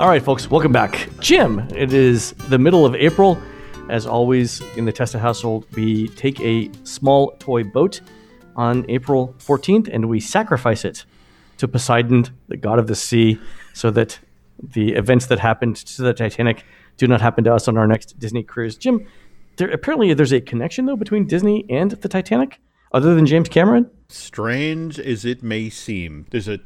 All 0.00 0.08
right, 0.08 0.22
folks, 0.22 0.50
welcome 0.50 0.72
back. 0.72 1.08
Jim, 1.20 1.60
it 1.76 1.92
is 1.92 2.32
the 2.48 2.58
middle 2.58 2.86
of 2.86 2.94
April. 2.94 3.40
As 3.90 4.06
always, 4.06 4.62
in 4.76 4.86
the 4.86 4.90
Testa 4.90 5.18
household, 5.18 5.66
we 5.76 6.08
take 6.08 6.40
a 6.40 6.70
small 6.82 7.32
toy 7.38 7.62
boat 7.62 8.00
on 8.56 8.86
April 8.88 9.34
14th 9.38 9.90
and 9.92 10.08
we 10.08 10.18
sacrifice 10.18 10.86
it 10.86 11.04
to 11.58 11.68
Poseidon, 11.68 12.24
the 12.48 12.56
god 12.56 12.78
of 12.78 12.86
the 12.86 12.94
sea, 12.94 13.38
so 13.74 13.90
that 13.90 14.18
the 14.62 14.94
events 14.94 15.26
that 15.26 15.38
happened 15.38 15.76
to 15.76 16.02
the 16.02 16.14
Titanic 16.14 16.64
do 16.96 17.06
not 17.06 17.20
happen 17.20 17.44
to 17.44 17.54
us 17.54 17.68
on 17.68 17.76
our 17.76 17.86
next 17.86 18.18
Disney 18.18 18.42
cruise. 18.42 18.76
Jim, 18.76 19.06
there, 19.56 19.70
apparently 19.70 20.14
there's 20.14 20.32
a 20.32 20.40
connection, 20.40 20.86
though, 20.86 20.96
between 20.96 21.26
Disney 21.26 21.66
and 21.68 21.90
the 21.90 22.08
Titanic, 22.08 22.60
other 22.92 23.14
than 23.14 23.26
James 23.26 23.48
Cameron. 23.50 23.90
Strange 24.08 24.98
as 24.98 25.26
it 25.26 25.42
may 25.42 25.68
seem, 25.68 26.26
there's 26.30 26.48
a 26.48 26.60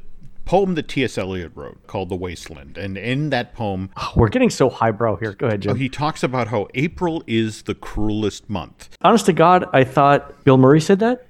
poem 0.47 0.75
that 0.75 0.87
T.S. 0.87 1.17
Eliot 1.17 1.51
wrote 1.55 1.85
called 1.87 2.07
The 2.07 2.15
Wasteland. 2.15 2.77
And 2.77 2.97
in 2.97 3.29
that 3.31 3.53
poem, 3.53 3.89
oh, 3.97 4.13
we're 4.15 4.29
getting 4.29 4.49
so 4.49 4.69
highbrow 4.69 5.17
here. 5.17 5.33
Go 5.33 5.47
ahead, 5.47 5.61
Jim. 5.61 5.75
He 5.75 5.89
talks 5.89 6.23
about 6.23 6.47
how 6.47 6.67
April 6.73 7.21
is 7.27 7.63
the 7.63 7.75
cruelest 7.75 8.49
month. 8.49 8.89
Honest 9.01 9.25
to 9.27 9.33
God, 9.33 9.65
I 9.73 9.83
thought 9.83 10.43
Bill 10.45 10.57
Murray 10.57 10.79
said 10.79 10.99
that. 10.99 11.27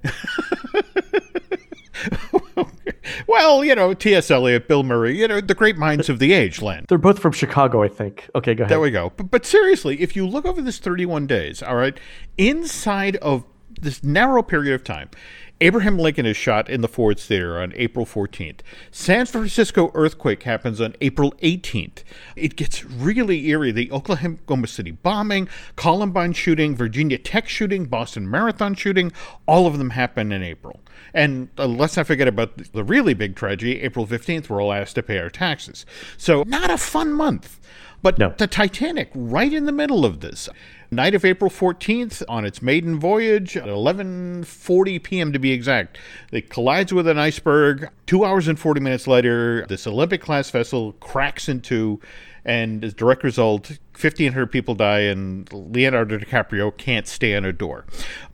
well, 3.27 3.65
you 3.65 3.73
know, 3.73 3.95
T.S. 3.95 4.29
Eliot, 4.29 4.67
Bill 4.67 4.83
Murray, 4.83 5.17
you 5.17 5.27
know, 5.27 5.41
the 5.41 5.55
great 5.55 5.77
minds 5.77 6.09
of 6.09 6.19
the 6.19 6.31
age, 6.31 6.61
Len. 6.61 6.85
They're 6.87 6.99
both 6.99 7.17
from 7.17 7.31
Chicago, 7.31 7.81
I 7.81 7.87
think. 7.87 8.29
Okay, 8.35 8.53
go 8.53 8.63
ahead. 8.63 8.71
There 8.71 8.79
we 8.79 8.91
go. 8.91 9.11
But, 9.17 9.31
but 9.31 9.45
seriously, 9.47 9.99
if 9.99 10.15
you 10.15 10.27
look 10.27 10.45
over 10.45 10.61
this 10.61 10.77
31 10.77 11.25
days, 11.25 11.63
all 11.63 11.75
right, 11.75 11.99
inside 12.37 13.15
of 13.17 13.45
this 13.81 14.03
narrow 14.03 14.43
period 14.43 14.75
of 14.75 14.83
time, 14.83 15.09
Abraham 15.59 15.97
Lincoln 15.97 16.27
is 16.27 16.37
shot 16.37 16.69
in 16.69 16.81
the 16.81 16.87
Ford 16.87 17.19
Theater 17.19 17.59
on 17.59 17.73
April 17.75 18.05
14th. 18.05 18.59
San 18.91 19.25
Francisco 19.25 19.89
earthquake 19.95 20.43
happens 20.43 20.79
on 20.79 20.93
April 21.01 21.31
18th. 21.41 22.03
It 22.35 22.55
gets 22.55 22.85
really 22.85 23.47
eerie. 23.47 23.71
The 23.71 23.91
Oklahoma 23.91 24.67
City 24.67 24.91
bombing, 24.91 25.49
Columbine 25.75 26.33
shooting, 26.33 26.75
Virginia 26.75 27.17
Tech 27.17 27.49
shooting, 27.49 27.85
Boston 27.85 28.29
Marathon 28.29 28.75
shooting, 28.75 29.11
all 29.47 29.65
of 29.65 29.79
them 29.79 29.89
happen 29.89 30.31
in 30.31 30.43
April. 30.43 30.79
And 31.15 31.49
uh, 31.57 31.65
let's 31.65 31.97
not 31.97 32.05
forget 32.05 32.27
about 32.27 32.57
the 32.73 32.83
really 32.83 33.15
big 33.15 33.35
tragedy, 33.35 33.81
April 33.81 34.05
15th, 34.05 34.49
we're 34.49 34.61
all 34.61 34.73
asked 34.73 34.95
to 34.95 35.03
pay 35.03 35.17
our 35.17 35.31
taxes. 35.31 35.87
So, 36.17 36.43
not 36.45 36.69
a 36.69 36.77
fun 36.77 37.13
month. 37.13 37.59
But 38.01 38.19
no. 38.19 38.33
the 38.37 38.47
Titanic, 38.47 39.09
right 39.13 39.51
in 39.51 39.65
the 39.65 39.71
middle 39.71 40.05
of 40.05 40.19
this. 40.19 40.49
Night 40.89 41.15
of 41.15 41.25
April 41.25 41.51
14th, 41.51 42.23
on 42.29 42.45
its 42.45 42.61
maiden 42.61 42.99
voyage, 42.99 43.57
at 43.57 43.67
11:40 43.67 45.03
p.m. 45.03 45.33
to 45.33 45.39
be 45.39 45.51
exact, 45.51 45.97
it 46.31 46.49
collides 46.49 46.93
with 46.93 47.07
an 47.07 47.17
iceberg. 47.17 47.89
Two 48.05 48.23
hours 48.23 48.47
and 48.47 48.57
40 48.57 48.79
minutes 48.79 49.07
later, 49.07 49.65
this 49.67 49.85
Olympic-class 49.85 50.49
vessel 50.49 50.93
cracks 50.93 51.49
in 51.49 51.59
two, 51.59 51.99
and 52.45 52.85
as 52.85 52.93
a 52.93 52.95
direct 52.95 53.23
result, 53.23 53.71
1,500 53.99 54.47
people 54.47 54.75
die, 54.75 55.01
and 55.01 55.51
Leonardo 55.51 56.17
DiCaprio 56.17 56.75
can't 56.77 57.07
stay 57.07 57.35
on 57.35 57.43
a 57.43 57.51
door. 57.51 57.85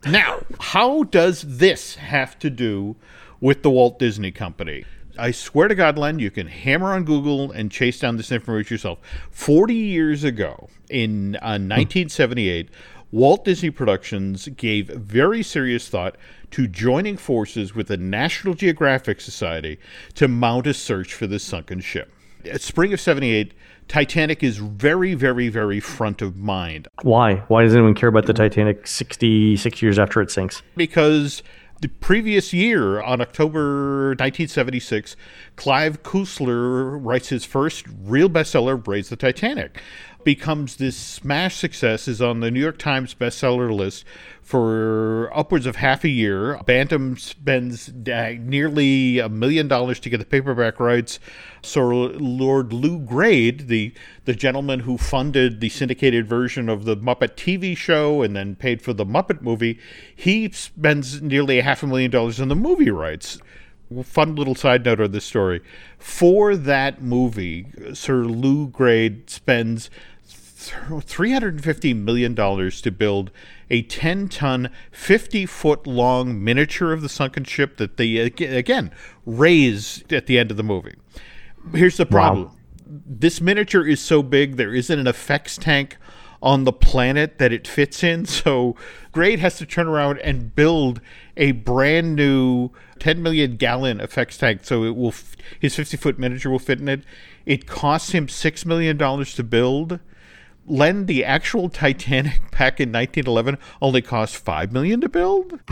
Now, 0.06 0.42
how 0.60 1.02
does 1.02 1.42
this 1.42 1.96
have 1.96 2.38
to 2.38 2.50
do 2.50 2.94
with 3.40 3.62
the 3.62 3.70
Walt 3.70 3.98
Disney 3.98 4.30
Company? 4.30 4.84
I 5.18 5.30
swear 5.30 5.68
to 5.68 5.74
God, 5.74 5.96
Len, 5.96 6.18
you 6.18 6.30
can 6.30 6.48
hammer 6.48 6.92
on 6.92 7.04
Google 7.04 7.52
and 7.52 7.70
chase 7.70 7.98
down 7.98 8.16
this 8.16 8.32
information 8.32 8.74
yourself. 8.74 8.98
40 9.30 9.74
years 9.74 10.24
ago, 10.24 10.68
in 10.90 11.36
uh, 11.36 11.58
1978, 11.60 12.68
Walt 13.12 13.44
Disney 13.44 13.70
Productions 13.70 14.48
gave 14.56 14.88
very 14.88 15.42
serious 15.42 15.88
thought 15.88 16.16
to 16.50 16.66
joining 16.66 17.16
forces 17.16 17.74
with 17.74 17.86
the 17.86 17.96
National 17.96 18.54
Geographic 18.54 19.20
Society 19.20 19.78
to 20.14 20.26
mount 20.26 20.66
a 20.66 20.74
search 20.74 21.14
for 21.14 21.28
the 21.28 21.38
sunken 21.38 21.80
ship. 21.80 22.12
At 22.50 22.60
spring 22.60 22.92
of 22.92 23.00
78, 23.00 23.54
Titanic 23.86 24.42
is 24.42 24.58
very, 24.58 25.14
very, 25.14 25.48
very 25.48 25.78
front 25.80 26.22
of 26.22 26.36
mind. 26.36 26.88
Why? 27.02 27.36
Why 27.48 27.62
does 27.62 27.74
anyone 27.74 27.94
care 27.94 28.08
about 28.08 28.26
the 28.26 28.32
Titanic 28.32 28.86
66 28.86 29.80
years 29.80 29.98
after 29.98 30.20
it 30.20 30.30
sinks? 30.30 30.62
Because 30.76 31.42
the 31.80 31.88
previous 31.88 32.52
year, 32.52 33.00
on 33.02 33.20
October 33.20 34.10
1976, 34.10 35.16
Clive 35.56 36.02
Cussler 36.02 36.98
writes 37.04 37.28
his 37.28 37.44
first 37.44 37.86
real 38.04 38.30
bestseller, 38.30 38.86
Raise 38.86 39.08
the 39.08 39.16
Titanic. 39.16 39.80
Becomes 40.24 40.76
this 40.76 40.96
smash 40.96 41.56
success, 41.56 42.08
is 42.08 42.22
on 42.22 42.40
the 42.40 42.50
New 42.50 42.60
York 42.60 42.78
Times 42.78 43.14
bestseller 43.14 43.70
list 43.70 44.04
for 44.40 45.30
upwards 45.36 45.66
of 45.66 45.76
half 45.76 46.02
a 46.02 46.08
year. 46.08 46.58
Bantam 46.64 47.16
spends 47.18 47.92
nearly 47.92 49.18
a 49.18 49.28
million 49.28 49.68
dollars 49.68 50.00
to 50.00 50.08
get 50.10 50.18
the 50.18 50.24
paperback 50.24 50.80
rights. 50.80 51.20
So 51.62 51.88
Lord 51.88 52.72
Lou 52.72 52.98
Grade, 52.98 53.68
the 53.68 53.92
the 54.24 54.34
gentleman 54.34 54.80
who 54.80 54.96
funded 54.96 55.60
the 55.60 55.68
syndicated 55.68 56.26
version 56.26 56.68
of 56.68 56.84
the 56.86 56.96
Muppet 56.96 57.36
TV 57.36 57.76
show 57.76 58.22
and 58.22 58.34
then 58.34 58.56
paid 58.56 58.80
for 58.80 58.94
the 58.94 59.04
Muppet 59.04 59.42
movie, 59.42 59.78
he 60.16 60.50
spends 60.52 61.20
nearly 61.20 61.58
a 61.58 61.62
half 61.62 61.82
a 61.82 61.86
million 61.86 62.10
dollars 62.10 62.40
on 62.40 62.48
the 62.48 62.56
movie 62.56 62.90
rights 62.90 63.38
fun 64.02 64.34
little 64.34 64.54
side 64.54 64.84
note 64.84 65.00
of 65.00 65.12
this 65.12 65.24
story. 65.24 65.60
For 65.98 66.56
that 66.56 67.02
movie, 67.02 67.66
Sir 67.92 68.24
Lou 68.24 68.68
Grade 68.68 69.30
spends 69.30 69.90
$350 70.70 71.96
million 71.96 72.34
to 72.34 72.90
build 72.90 73.30
a 73.70 73.82
10 73.82 74.28
ton, 74.28 74.70
50 74.92 75.46
foot 75.46 75.86
long 75.86 76.42
miniature 76.42 76.92
of 76.92 77.02
the 77.02 77.08
sunken 77.08 77.44
ship 77.44 77.76
that 77.76 77.96
they, 77.96 78.16
again, 78.16 78.90
raise 79.26 80.04
at 80.10 80.26
the 80.26 80.38
end 80.38 80.50
of 80.50 80.56
the 80.56 80.62
movie. 80.62 80.94
Here's 81.72 81.96
the 81.96 82.06
problem 82.06 82.44
wow. 82.44 82.52
this 82.86 83.40
miniature 83.40 83.86
is 83.86 84.00
so 84.00 84.22
big, 84.22 84.56
there 84.56 84.74
isn't 84.74 84.98
an 84.98 85.06
effects 85.06 85.56
tank 85.56 85.96
on 86.44 86.64
the 86.64 86.72
planet 86.72 87.38
that 87.38 87.52
it 87.52 87.66
fits 87.66 88.04
in. 88.04 88.26
So 88.44 88.76
Grade 89.12 89.38
has 89.38 89.56
to 89.58 89.66
turn 89.66 89.86
around 89.86 90.18
and 90.18 90.54
build 90.54 91.00
a 91.36 91.52
brand 91.52 92.14
new 92.14 92.70
10 92.98 93.22
million 93.22 93.56
gallon 93.56 94.00
effects 94.00 94.36
tank. 94.36 94.60
So 94.64 94.84
it 94.84 94.94
will, 94.94 95.14
his 95.58 95.74
50 95.74 95.96
foot 95.96 96.18
miniature 96.18 96.52
will 96.52 96.58
fit 96.58 96.80
in 96.80 96.88
it. 96.88 97.04
It 97.46 97.66
costs 97.66 98.10
him 98.12 98.26
$6 98.26 98.66
million 98.66 98.98
to 98.98 99.42
build 99.42 100.00
Len, 100.66 101.06
the 101.06 101.24
actual 101.24 101.68
Titanic 101.68 102.40
back 102.50 102.80
in 102.80 102.92
1911 102.92 103.58
only 103.82 104.02
cost 104.02 104.36
five 104.36 104.72
million 104.72 105.00
to 105.00 105.08
build. 105.08 105.60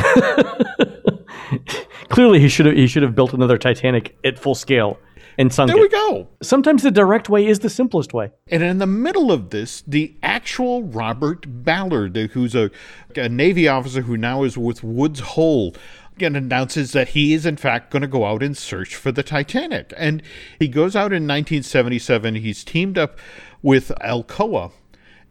Clearly, 2.08 2.40
he 2.40 2.48
should 2.48 2.66
have 2.66 2.76
he 2.76 2.86
should 2.86 3.02
have 3.02 3.14
built 3.14 3.32
another 3.32 3.58
Titanic 3.58 4.16
at 4.24 4.38
full 4.38 4.54
scale 4.54 4.98
and 5.38 5.52
sunk 5.52 5.70
there 5.70 5.78
it. 5.78 5.82
we 5.82 5.88
go. 5.88 6.28
Sometimes 6.42 6.82
the 6.82 6.90
direct 6.90 7.28
way 7.28 7.46
is 7.46 7.60
the 7.60 7.70
simplest 7.70 8.12
way. 8.12 8.30
And 8.48 8.62
in 8.62 8.78
the 8.78 8.86
middle 8.86 9.32
of 9.32 9.50
this, 9.50 9.82
the 9.86 10.14
actual 10.22 10.82
Robert 10.82 11.64
Ballard, 11.64 12.16
who's 12.32 12.54
a, 12.54 12.70
a 13.16 13.28
Navy 13.28 13.66
officer 13.68 14.02
who 14.02 14.16
now 14.16 14.42
is 14.42 14.58
with 14.58 14.82
Woods 14.82 15.20
Hole, 15.20 15.74
again 16.16 16.36
announces 16.36 16.92
that 16.92 17.08
he 17.08 17.32
is 17.32 17.46
in 17.46 17.56
fact 17.56 17.90
going 17.90 18.02
to 18.02 18.08
go 18.08 18.26
out 18.26 18.42
and 18.42 18.56
search 18.56 18.94
for 18.94 19.10
the 19.10 19.22
Titanic. 19.22 19.92
And 19.96 20.22
he 20.58 20.68
goes 20.68 20.94
out 20.94 21.12
in 21.12 21.26
1977. 21.26 22.36
He's 22.36 22.64
teamed 22.64 22.98
up 22.98 23.18
with 23.62 23.90
Alcoa 24.02 24.72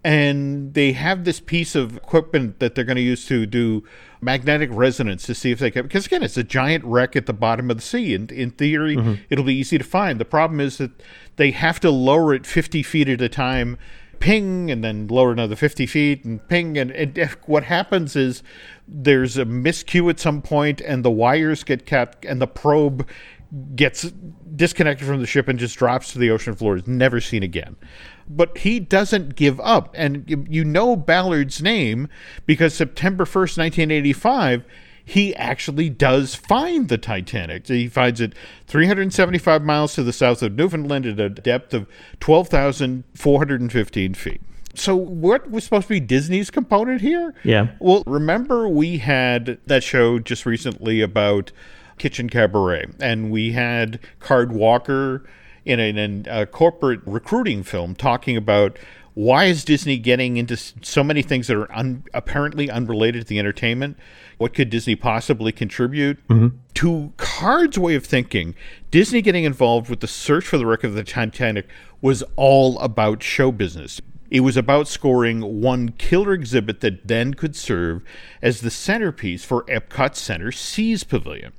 and 0.04 0.74
they 0.74 0.94
have 0.94 1.24
this 1.26 1.40
piece 1.40 1.76
of 1.76 1.96
equipment 1.98 2.60
that 2.60 2.74
they're 2.76 2.84
going 2.86 2.96
to 2.96 3.02
use 3.02 3.26
to 3.28 3.46
do 3.46 3.84
magnetic 4.20 4.70
resonance 4.74 5.24
to 5.26 5.34
see 5.36 5.52
if 5.52 5.60
they 5.60 5.72
can 5.72 5.84
because 5.84 6.06
again 6.06 6.22
it's 6.24 6.38
a 6.38 6.44
giant 6.44 6.84
wreck 6.86 7.16
at 7.16 7.26
the 7.26 7.34
bottom 7.34 7.70
of 7.72 7.78
the 7.78 7.84
sea 7.84 8.14
and 8.14 8.32
in 8.32 8.52
theory 8.52 8.96
Mm-hmm. 8.96 9.14
it'll 9.30 9.44
be 9.46 9.56
easy 9.56 9.78
to 9.78 9.84
find. 9.84 10.20
The 10.20 10.26
problem 10.26 10.60
is 10.60 10.78
that 10.78 10.92
they 11.38 11.52
have 11.52 11.80
to 11.82 11.90
lower 11.92 12.34
it 12.34 12.46
50 12.46 12.84
feet 12.84 13.10
at 13.10 13.22
a 13.22 13.30
time 13.30 13.78
ping 14.20 14.70
and 14.70 14.84
then 14.84 15.08
lower 15.08 15.32
another 15.32 15.56
50 15.56 15.88
feet 15.88 16.24
and 16.24 16.48
ping 16.48 16.78
and, 16.78 16.92
and 16.92 17.18
if- 17.18 17.38
what 17.48 17.64
happens 17.64 18.16
is 18.16 18.44
there's 18.88 19.38
a 19.38 19.46
miscue 19.46 20.10
at 20.10 20.20
some 20.20 20.42
point 20.44 20.82
and 20.82 21.04
the 21.04 21.10
wires 21.12 21.64
get 21.64 21.86
cut 21.88 22.24
and 22.28 22.40
the 22.42 22.48
probe 22.48 23.08
gets 23.76 24.04
disconnected 24.56 25.06
from 25.08 25.20
the 25.20 25.26
ship 25.28 25.48
and 25.48 25.60
just 25.60 25.78
drops 25.78 26.14
to 26.14 26.20
the 26.20 26.30
ocean 26.30 26.54
floor. 26.56 26.78
Is 26.78 26.88
never 26.88 27.20
seen 27.20 27.44
again 27.44 27.76
but 28.36 28.58
he 28.60 28.80
doesn't 28.80 29.36
give 29.36 29.60
up 29.62 29.94
and 29.98 30.24
you- 30.50 30.66
know 30.66 30.96
ballard's 30.96 31.62
name 31.62 32.08
because 32.46 32.74
september 32.74 33.26
1st 33.26 33.58
1985 33.58 34.64
he 35.04 35.36
actually 35.36 35.90
does 35.90 36.36
find 36.36 36.88
the 36.88 36.98
Titanic. 36.98 37.68
He 37.68 37.88
finds 37.88 38.22
it 38.22 38.34
375 38.68 39.64
miles 39.64 39.96
to 39.96 40.04
the 40.04 40.14
south 40.14 40.44
of 40.44 40.54
Newfoundland 40.54 41.08
at 41.08 41.20
a 41.20 41.28
depth 41.28 41.74
of 41.74 41.88
12,415 42.20 44.14
feet. 44.14 44.42
So, 44.74 44.96
what 44.96 45.52
was 45.52 45.66
supposed 45.66 45.88
to 45.88 45.94
be 45.96 46.00
Disney's 46.00 46.50
component 46.50 47.02
here? 47.02 47.34
Yeah. 47.44 47.70
Well, 47.80 48.04
remember 48.06 48.70
we 48.70 49.00
had 49.00 49.58
that 49.66 49.84
show 49.84 50.18
just 50.20 50.46
recently 50.46 51.02
about 51.02 51.52
Kitchen 51.98 52.30
Cabaret, 52.30 52.86
and 53.02 53.32
we 53.32 53.52
had 53.52 54.00
Card 54.20 54.54
Walker 54.54 55.26
in 55.66 55.80
a, 55.80 55.90
in 55.90 56.26
a 56.30 56.46
corporate 56.46 57.02
recruiting 57.06 57.64
film 57.64 57.96
talking 57.96 58.36
about 58.38 58.78
why 59.14 59.46
is 59.46 59.66
Disney 59.66 59.98
getting 59.98 60.38
into 60.38 60.56
so 60.56 61.04
many 61.04 61.22
things 61.22 61.48
that 61.48 61.58
are 61.58 61.72
un, 61.74 62.04
apparently 62.14 62.70
unrelated 62.70 63.24
to 63.24 63.28
the 63.28 63.40
entertainment? 63.40 63.98
What 64.38 64.54
could 64.54 64.70
Disney 64.70 64.96
possibly 64.96 65.52
contribute? 65.52 66.26
Mm-hmm. 66.28 66.58
To 66.76 67.14
Card's 67.18 67.78
way 67.78 67.96
of 67.96 68.06
thinking, 68.06 68.56
Disney 68.90 69.22
getting 69.22 69.44
involved 69.44 69.90
with 69.90 70.00
the 70.00 70.08
search 70.08 70.48
for 70.48 70.58
the 70.58 70.66
wreck 70.66 70.84
of 70.84 70.94
the 70.94 71.04
Titanic 71.04 71.68
was 72.02 72.24
all 72.38 72.80
about 72.80 73.22
show 73.22 73.52
business. 73.52 74.02
It 74.30 74.40
was 74.40 74.56
about 74.56 74.88
scoring 74.88 75.62
one 75.62 75.90
killer 75.90 76.32
exhibit 76.32 76.80
that 76.80 77.08
then 77.08 77.34
could 77.34 77.56
serve 77.56 78.02
as 78.42 78.62
the 78.62 78.72
centerpiece 78.72 79.44
for 79.44 79.66
Epcot 79.66 80.16
Center 80.16 80.54
Seas 80.54 81.04
Pavilion. 81.04 81.52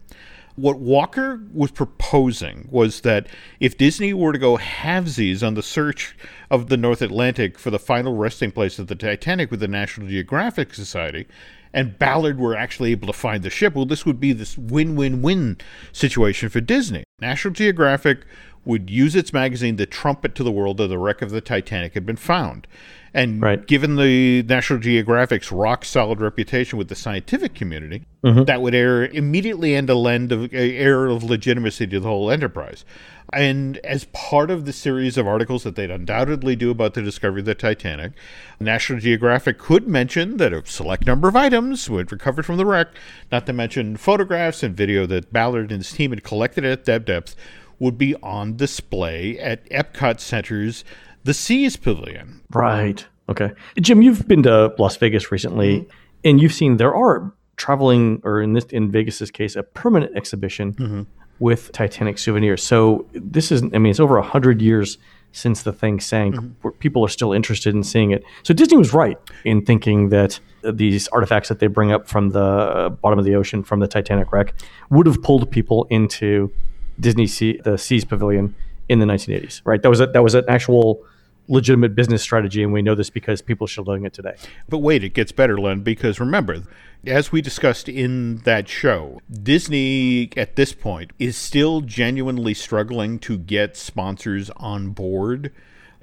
What 0.56 0.78
Walker 0.78 1.40
was 1.52 1.70
proposing 1.70 2.68
was 2.70 3.00
that 3.00 3.26
if 3.58 3.78
Disney 3.78 4.12
were 4.12 4.32
to 4.32 4.38
go 4.38 4.58
halvesies 4.58 5.46
on 5.46 5.54
the 5.54 5.62
search 5.62 6.14
of 6.50 6.68
the 6.68 6.76
North 6.76 7.00
Atlantic 7.00 7.58
for 7.58 7.70
the 7.70 7.78
final 7.78 8.16
resting 8.16 8.50
place 8.50 8.78
of 8.78 8.86
the 8.86 8.94
Titanic 8.94 9.50
with 9.50 9.60
the 9.60 9.68
National 9.68 10.08
Geographic 10.08 10.74
Society, 10.74 11.26
and 11.72 11.98
Ballard 11.98 12.38
were 12.38 12.54
actually 12.54 12.90
able 12.90 13.06
to 13.06 13.12
find 13.14 13.42
the 13.42 13.50
ship, 13.50 13.74
well, 13.74 13.86
this 13.86 14.04
would 14.04 14.20
be 14.20 14.32
this 14.32 14.58
win 14.58 14.94
win 14.94 15.22
win 15.22 15.56
situation 15.92 16.50
for 16.50 16.60
Disney. 16.60 17.04
National 17.22 17.54
Geographic 17.54 18.26
would 18.64 18.90
use 18.90 19.16
its 19.16 19.32
magazine 19.32 19.76
to 19.76 19.86
trumpet 19.86 20.34
to 20.34 20.44
the 20.44 20.52
world 20.52 20.76
that 20.76 20.88
the 20.88 20.98
wreck 20.98 21.22
of 21.22 21.30
the 21.30 21.40
Titanic 21.40 21.94
had 21.94 22.06
been 22.06 22.16
found. 22.16 22.66
And 23.14 23.42
Right. 23.42 23.66
given 23.66 23.96
the 23.96 24.42
National 24.42 24.78
Geographic's 24.78 25.52
rock 25.52 25.84
solid 25.84 26.20
reputation 26.20 26.78
with 26.78 26.88
the 26.88 26.94
scientific 26.94 27.54
community, 27.54 28.04
mm-hmm. 28.24 28.44
that 28.44 28.62
would 28.62 28.74
air 28.74 29.06
immediately 29.06 29.74
end 29.74 29.90
a 29.90 29.94
lend 29.94 30.32
of 30.32 30.52
air 30.52 31.06
of 31.06 31.22
legitimacy 31.22 31.86
to 31.88 32.00
the 32.00 32.08
whole 32.08 32.30
enterprise. 32.30 32.84
And 33.32 33.78
as 33.78 34.04
part 34.12 34.50
of 34.50 34.66
the 34.66 34.72
series 34.72 35.16
of 35.16 35.26
articles 35.26 35.62
that 35.64 35.74
they'd 35.74 35.90
undoubtedly 35.90 36.54
do 36.54 36.70
about 36.70 36.94
the 36.94 37.02
discovery 37.02 37.40
of 37.40 37.46
the 37.46 37.54
Titanic, 37.54 38.12
National 38.60 39.00
Geographic 39.00 39.58
could 39.58 39.88
mention 39.88 40.36
that 40.36 40.52
a 40.52 40.64
select 40.66 41.06
number 41.06 41.28
of 41.28 41.36
items 41.36 41.88
were 41.88 42.04
recovered 42.04 42.44
from 42.44 42.58
the 42.58 42.66
wreck, 42.66 42.88
not 43.30 43.46
to 43.46 43.52
mention 43.52 43.96
photographs 43.96 44.62
and 44.62 44.76
video 44.76 45.06
that 45.06 45.32
Ballard 45.32 45.70
and 45.70 45.80
his 45.80 45.92
team 45.92 46.10
had 46.10 46.22
collected 46.22 46.64
at 46.64 46.84
that 46.84 47.06
depth, 47.06 47.34
would 47.78 47.96
be 47.96 48.14
on 48.16 48.56
display 48.56 49.38
at 49.38 49.68
Epcot 49.70 50.20
Center's 50.20 50.84
The 51.24 51.34
Seas 51.34 51.76
Pavilion. 51.76 52.42
Right. 52.52 53.04
Okay. 53.28 53.52
Jim, 53.80 54.02
you've 54.02 54.28
been 54.28 54.42
to 54.42 54.74
Las 54.78 54.96
Vegas 54.96 55.32
recently, 55.32 55.80
mm-hmm. 55.80 55.90
and 56.24 56.40
you've 56.40 56.52
seen 56.52 56.76
there 56.76 56.94
are 56.94 57.32
traveling, 57.56 58.20
or 58.24 58.42
in 58.42 58.52
this 58.52 58.64
in 58.66 58.90
Vegas's 58.90 59.30
case, 59.30 59.56
a 59.56 59.62
permanent 59.62 60.16
exhibition 60.16 60.72
mm-hmm. 60.74 61.02
With 61.42 61.72
Titanic 61.72 62.18
souvenirs. 62.18 62.62
So 62.62 63.04
this 63.12 63.50
is, 63.50 63.64
I 63.64 63.78
mean, 63.78 63.90
it's 63.90 63.98
over 63.98 64.16
a 64.16 64.22
hundred 64.22 64.62
years 64.62 64.96
since 65.32 65.64
the 65.64 65.72
thing 65.72 65.98
sank. 65.98 66.36
Mm-hmm. 66.36 66.48
Where 66.62 66.72
people 66.72 67.04
are 67.04 67.08
still 67.08 67.32
interested 67.32 67.74
in 67.74 67.82
seeing 67.82 68.12
it. 68.12 68.22
So 68.44 68.54
Disney 68.54 68.76
was 68.76 68.94
right 68.94 69.18
in 69.44 69.64
thinking 69.64 70.10
that 70.10 70.38
these 70.62 71.08
artifacts 71.08 71.48
that 71.48 71.58
they 71.58 71.66
bring 71.66 71.90
up 71.90 72.06
from 72.06 72.30
the 72.30 72.96
bottom 73.02 73.18
of 73.18 73.24
the 73.24 73.34
ocean 73.34 73.64
from 73.64 73.80
the 73.80 73.88
Titanic 73.88 74.30
wreck 74.32 74.54
would 74.88 75.06
have 75.06 75.20
pulled 75.20 75.50
people 75.50 75.88
into 75.90 76.52
Disney 77.00 77.26
sea, 77.26 77.60
the 77.64 77.76
Seas 77.76 78.04
Pavilion 78.04 78.54
in 78.88 79.00
the 79.00 79.06
1980s. 79.06 79.62
Right. 79.64 79.82
That 79.82 79.88
was 79.88 80.00
a, 80.00 80.06
that 80.06 80.22
was 80.22 80.36
an 80.36 80.44
actual 80.46 81.04
legitimate 81.52 81.94
business 81.94 82.22
strategy, 82.22 82.62
and 82.62 82.72
we 82.72 82.80
know 82.80 82.94
this 82.94 83.10
because 83.10 83.42
people 83.42 83.66
are 83.66 83.68
still 83.68 83.84
doing 83.84 84.06
it 84.06 84.14
today. 84.14 84.34
But 84.68 84.78
wait, 84.78 85.04
it 85.04 85.10
gets 85.10 85.32
better, 85.32 85.58
Len, 85.58 85.80
because 85.80 86.18
remember, 86.18 86.62
as 87.06 87.30
we 87.30 87.42
discussed 87.42 87.88
in 87.88 88.38
that 88.38 88.68
show, 88.68 89.20
Disney 89.30 90.30
at 90.36 90.56
this 90.56 90.72
point 90.72 91.10
is 91.18 91.36
still 91.36 91.82
genuinely 91.82 92.54
struggling 92.54 93.18
to 93.20 93.36
get 93.36 93.76
sponsors 93.76 94.48
on 94.56 94.90
board 94.90 95.52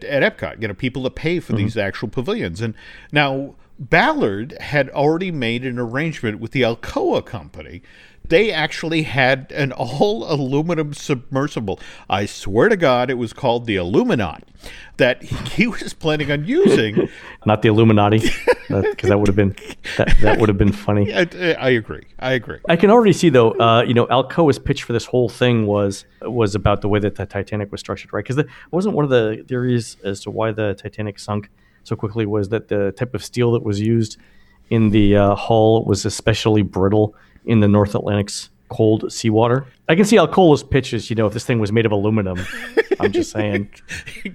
at 0.07 0.21
Epcot, 0.21 0.61
you 0.61 0.67
know, 0.67 0.73
people 0.75 1.03
to 1.03 1.09
pay 1.09 1.39
for 1.39 1.53
mm-hmm. 1.53 1.63
these 1.63 1.77
actual 1.77 2.09
pavilions. 2.09 2.61
And 2.61 2.75
now 3.11 3.55
Ballard 3.79 4.57
had 4.59 4.89
already 4.89 5.31
made 5.31 5.65
an 5.65 5.79
arrangement 5.79 6.39
with 6.39 6.51
the 6.51 6.63
Alcoa 6.63 7.25
company. 7.25 7.81
They 8.27 8.51
actually 8.51 9.03
had 9.03 9.51
an 9.53 9.71
all 9.71 10.23
aluminum 10.31 10.93
submersible. 10.93 11.79
I 12.09 12.25
swear 12.25 12.67
to 12.69 12.77
God, 12.77 13.09
it 13.09 13.15
was 13.15 13.31
called 13.31 13.65
the 13.65 13.77
Aluminaut 13.77 14.41
that 14.97 15.23
he 15.53 15.65
was 15.65 15.93
planning 15.93 16.29
on 16.29 16.43
using. 16.45 17.09
Not 17.45 17.61
the 17.61 17.69
Illuminati, 17.69 18.19
because 18.67 19.09
that 19.09 19.17
would 19.17 19.27
have 19.27 19.35
been 19.35 19.55
that, 19.97 20.13
that 20.21 20.39
would 20.39 20.49
have 20.49 20.57
been 20.57 20.73
funny. 20.73 21.13
I, 21.13 21.21
I 21.53 21.69
agree. 21.69 22.05
I 22.19 22.33
agree. 22.33 22.59
I 22.67 22.75
can 22.75 22.91
already 22.91 23.13
see 23.13 23.29
though, 23.29 23.51
uh, 23.51 23.81
you 23.83 23.93
know, 23.93 24.05
Alcoa's 24.07 24.59
pitch 24.59 24.83
for 24.83 24.91
this 24.91 25.05
whole 25.05 25.29
thing 25.29 25.65
was 25.65 26.05
was 26.21 26.53
about 26.53 26.81
the 26.81 26.89
way 26.89 26.99
that 26.99 27.15
the 27.15 27.25
Titanic 27.25 27.71
was 27.71 27.79
structured, 27.79 28.11
right? 28.11 28.23
Because 28.23 28.37
it 28.37 28.47
wasn't 28.71 28.93
one 28.93 29.05
of 29.05 29.09
the 29.09 29.45
theories 29.47 29.95
as 30.03 30.19
to 30.21 30.31
why 30.31 30.51
the 30.51 30.75
Titanic 30.75 31.17
sunk 31.17 31.49
so 31.83 31.95
quickly 31.95 32.25
was 32.25 32.49
that 32.49 32.67
the 32.67 32.91
type 32.91 33.13
of 33.13 33.23
steel 33.23 33.51
that 33.53 33.63
was 33.63 33.79
used 33.79 34.17
in 34.69 34.89
the 34.89 35.15
uh, 35.15 35.35
hull 35.35 35.83
was 35.85 36.05
especially 36.05 36.61
brittle 36.61 37.15
in 37.45 37.59
the 37.59 37.67
North 37.67 37.95
Atlantic's 37.95 38.49
cold 38.69 39.11
seawater. 39.11 39.65
I 39.89 39.95
can 39.95 40.05
see 40.05 40.17
Alcoa's 40.17 40.61
pitches, 40.61 41.09
you 41.09 41.15
know, 41.15 41.25
if 41.25 41.33
this 41.33 41.45
thing 41.45 41.59
was 41.59 41.71
made 41.71 41.87
of 41.87 41.91
aluminum. 41.91 42.45
I'm 42.99 43.11
just 43.11 43.31
saying. 43.31 43.69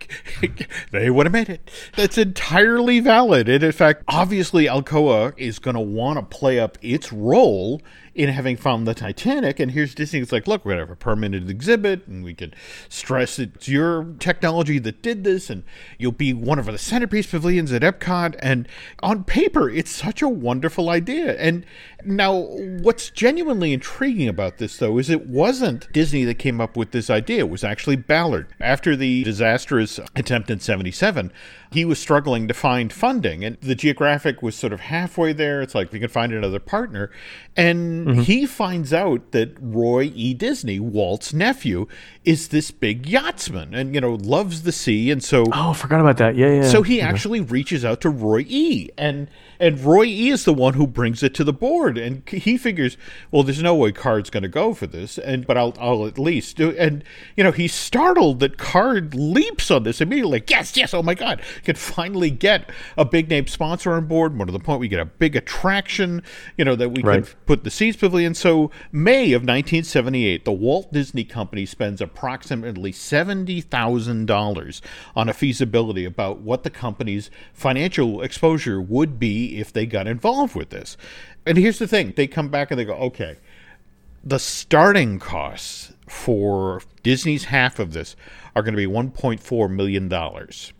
they 0.90 1.10
would 1.10 1.26
have 1.26 1.32
made 1.32 1.48
it. 1.48 1.70
That's 1.96 2.18
entirely 2.18 2.98
valid. 2.98 3.48
And 3.48 3.62
in 3.62 3.70
fact, 3.70 4.02
obviously, 4.08 4.66
Alcoa 4.66 5.32
is 5.36 5.60
going 5.60 5.74
to 5.74 5.80
want 5.80 6.18
to 6.18 6.24
play 6.24 6.58
up 6.58 6.76
its 6.82 7.12
role 7.12 7.80
in 8.14 8.28
having 8.28 8.56
found 8.56 8.86
the 8.86 8.94
Titanic. 8.94 9.58
And 9.58 9.72
here's 9.72 9.94
Disney. 9.94 10.20
It's 10.20 10.32
like, 10.32 10.46
look, 10.46 10.64
we're 10.64 10.72
going 10.72 10.86
to 10.86 10.86
have 10.86 10.92
a 10.92 10.96
permanent 10.96 11.50
exhibit, 11.50 12.06
and 12.06 12.24
we 12.24 12.32
can 12.34 12.54
stress 12.88 13.38
it's 13.38 13.68
your 13.68 14.14
technology 14.18 14.78
that 14.78 15.02
did 15.02 15.24
this, 15.24 15.50
and 15.50 15.64
you'll 15.98 16.12
be 16.12 16.32
one 16.32 16.58
of 16.58 16.66
the 16.66 16.78
centerpiece 16.78 17.26
pavilions 17.26 17.72
at 17.72 17.82
Epcot. 17.82 18.36
And 18.38 18.68
on 19.02 19.24
paper, 19.24 19.68
it's 19.68 19.90
such 19.90 20.22
a 20.22 20.28
wonderful 20.28 20.90
idea. 20.90 21.36
And 21.38 21.66
now, 22.04 22.34
what's 22.34 23.10
genuinely 23.10 23.72
intriguing 23.72 24.28
about 24.28 24.58
this, 24.58 24.76
though, 24.76 24.98
is 24.98 25.10
it 25.10 25.26
wasn't 25.44 25.92
Disney 25.92 26.24
that 26.24 26.38
came 26.38 26.58
up 26.58 26.74
with 26.74 26.92
this 26.92 27.10
idea. 27.10 27.40
It 27.40 27.50
was 27.50 27.62
actually 27.62 27.96
Ballard. 27.96 28.46
After 28.60 28.96
the 28.96 29.24
disastrous 29.24 30.00
attempt 30.16 30.50
in 30.50 30.58
77, 30.58 31.30
he 31.74 31.84
was 31.84 31.98
struggling 31.98 32.48
to 32.48 32.54
find 32.54 32.92
funding, 32.92 33.44
and 33.44 33.58
the 33.60 33.74
Geographic 33.74 34.42
was 34.42 34.56
sort 34.56 34.72
of 34.72 34.80
halfway 34.80 35.34
there. 35.34 35.60
It's 35.60 35.74
like 35.74 35.92
we 35.92 36.00
can 36.00 36.08
find 36.08 36.32
another 36.32 36.58
partner. 36.58 37.10
And 37.56 38.06
mm-hmm. 38.06 38.20
he 38.22 38.46
finds 38.46 38.92
out 38.92 39.30
that 39.32 39.56
Roy 39.60 40.10
E. 40.14 40.34
Disney, 40.34 40.80
Walt's 40.80 41.32
nephew, 41.32 41.86
is 42.24 42.48
this 42.48 42.70
big 42.70 43.06
yachtsman 43.06 43.74
and, 43.74 43.94
you 43.94 44.00
know, 44.00 44.14
loves 44.14 44.62
the 44.62 44.72
sea. 44.72 45.10
And 45.10 45.22
so 45.22 45.44
Oh, 45.52 45.72
forgot 45.74 46.00
about 46.00 46.16
that. 46.16 46.34
Yeah, 46.34 46.48
yeah. 46.48 46.68
so 46.68 46.82
he 46.82 47.00
actually 47.00 47.40
reaches 47.40 47.84
out 47.84 48.00
to 48.00 48.08
Roy 48.08 48.44
E. 48.48 48.88
and 48.96 49.28
and 49.60 49.80
Roy 49.80 50.04
E. 50.04 50.30
is 50.30 50.44
the 50.44 50.52
one 50.52 50.74
who 50.74 50.86
brings 50.86 51.22
it 51.22 51.32
to 51.34 51.44
the 51.44 51.52
board, 51.52 51.96
and 51.96 52.28
he 52.28 52.58
figures, 52.58 52.96
well, 53.30 53.44
there's 53.44 53.62
no 53.62 53.74
way 53.74 53.92
Card's 53.92 54.28
going 54.28 54.42
to 54.42 54.48
go 54.48 54.74
for 54.74 54.88
this, 54.88 55.16
and 55.16 55.34
and 55.34 55.46
but 55.46 55.58
I'll 55.58 55.74
I'll 55.78 56.06
at 56.06 56.18
least 56.18 56.56
do. 56.56 56.70
And 56.70 57.04
you 57.36 57.44
know, 57.44 57.50
he's 57.50 57.74
startled 57.74 58.40
that 58.40 58.56
Card 58.56 59.14
leaps 59.14 59.70
on 59.70 59.82
this 59.82 60.00
immediately. 60.00 60.38
Like, 60.38 60.50
yes, 60.50 60.76
yes, 60.76 60.94
oh 60.94 61.02
my 61.02 61.14
God, 61.14 61.42
could 61.64 61.78
finally 61.78 62.30
get 62.30 62.70
a 62.96 63.04
big 63.04 63.28
name 63.28 63.46
sponsor 63.46 63.94
on 63.94 64.06
board. 64.06 64.34
More 64.34 64.46
to 64.46 64.52
the 64.52 64.58
point, 64.60 64.80
we 64.80 64.88
get 64.88 65.00
a 65.00 65.04
big 65.04 65.34
attraction. 65.34 66.22
You 66.56 66.64
know 66.64 66.76
that 66.76 66.90
we 66.90 67.02
Right. 67.02 67.24
can 67.24 67.34
put 67.46 67.64
the 67.64 67.70
Seas 67.70 67.96
Pavilion. 67.96 68.34
So 68.34 68.70
May 68.92 69.32
of 69.32 69.42
1978, 69.42 70.44
the 70.44 70.52
Walt 70.52 70.92
Disney 70.92 71.24
Company 71.24 71.66
spends 71.66 72.00
approximately 72.00 72.92
seventy 72.92 73.60
thousand 73.60 74.26
dollars 74.26 74.82
on 75.16 75.28
a 75.28 75.32
feasibility 75.32 76.04
about 76.04 76.40
what 76.40 76.62
the 76.62 76.70
company's 76.70 77.30
financial 77.52 78.22
exposure 78.22 78.80
would 78.80 79.18
be 79.18 79.58
if 79.58 79.72
they 79.72 79.86
got 79.86 80.06
involved 80.06 80.54
with 80.54 80.70
this. 80.70 80.96
And 81.46 81.58
here's 81.58 81.78
the 81.78 81.88
thing: 81.88 82.12
they 82.16 82.26
come 82.26 82.48
back 82.48 82.70
and 82.70 82.78
they 82.78 82.84
go, 82.84 82.94
okay 82.94 83.38
the 84.26 84.38
starting 84.38 85.18
costs 85.18 85.92
for 86.08 86.80
Disney's 87.02 87.44
half 87.44 87.78
of 87.78 87.92
this 87.92 88.16
are 88.56 88.62
going 88.62 88.72
to 88.72 88.78
be 88.78 88.86
1.4 88.86 89.70
million 89.70 90.08
dollars. 90.08 90.72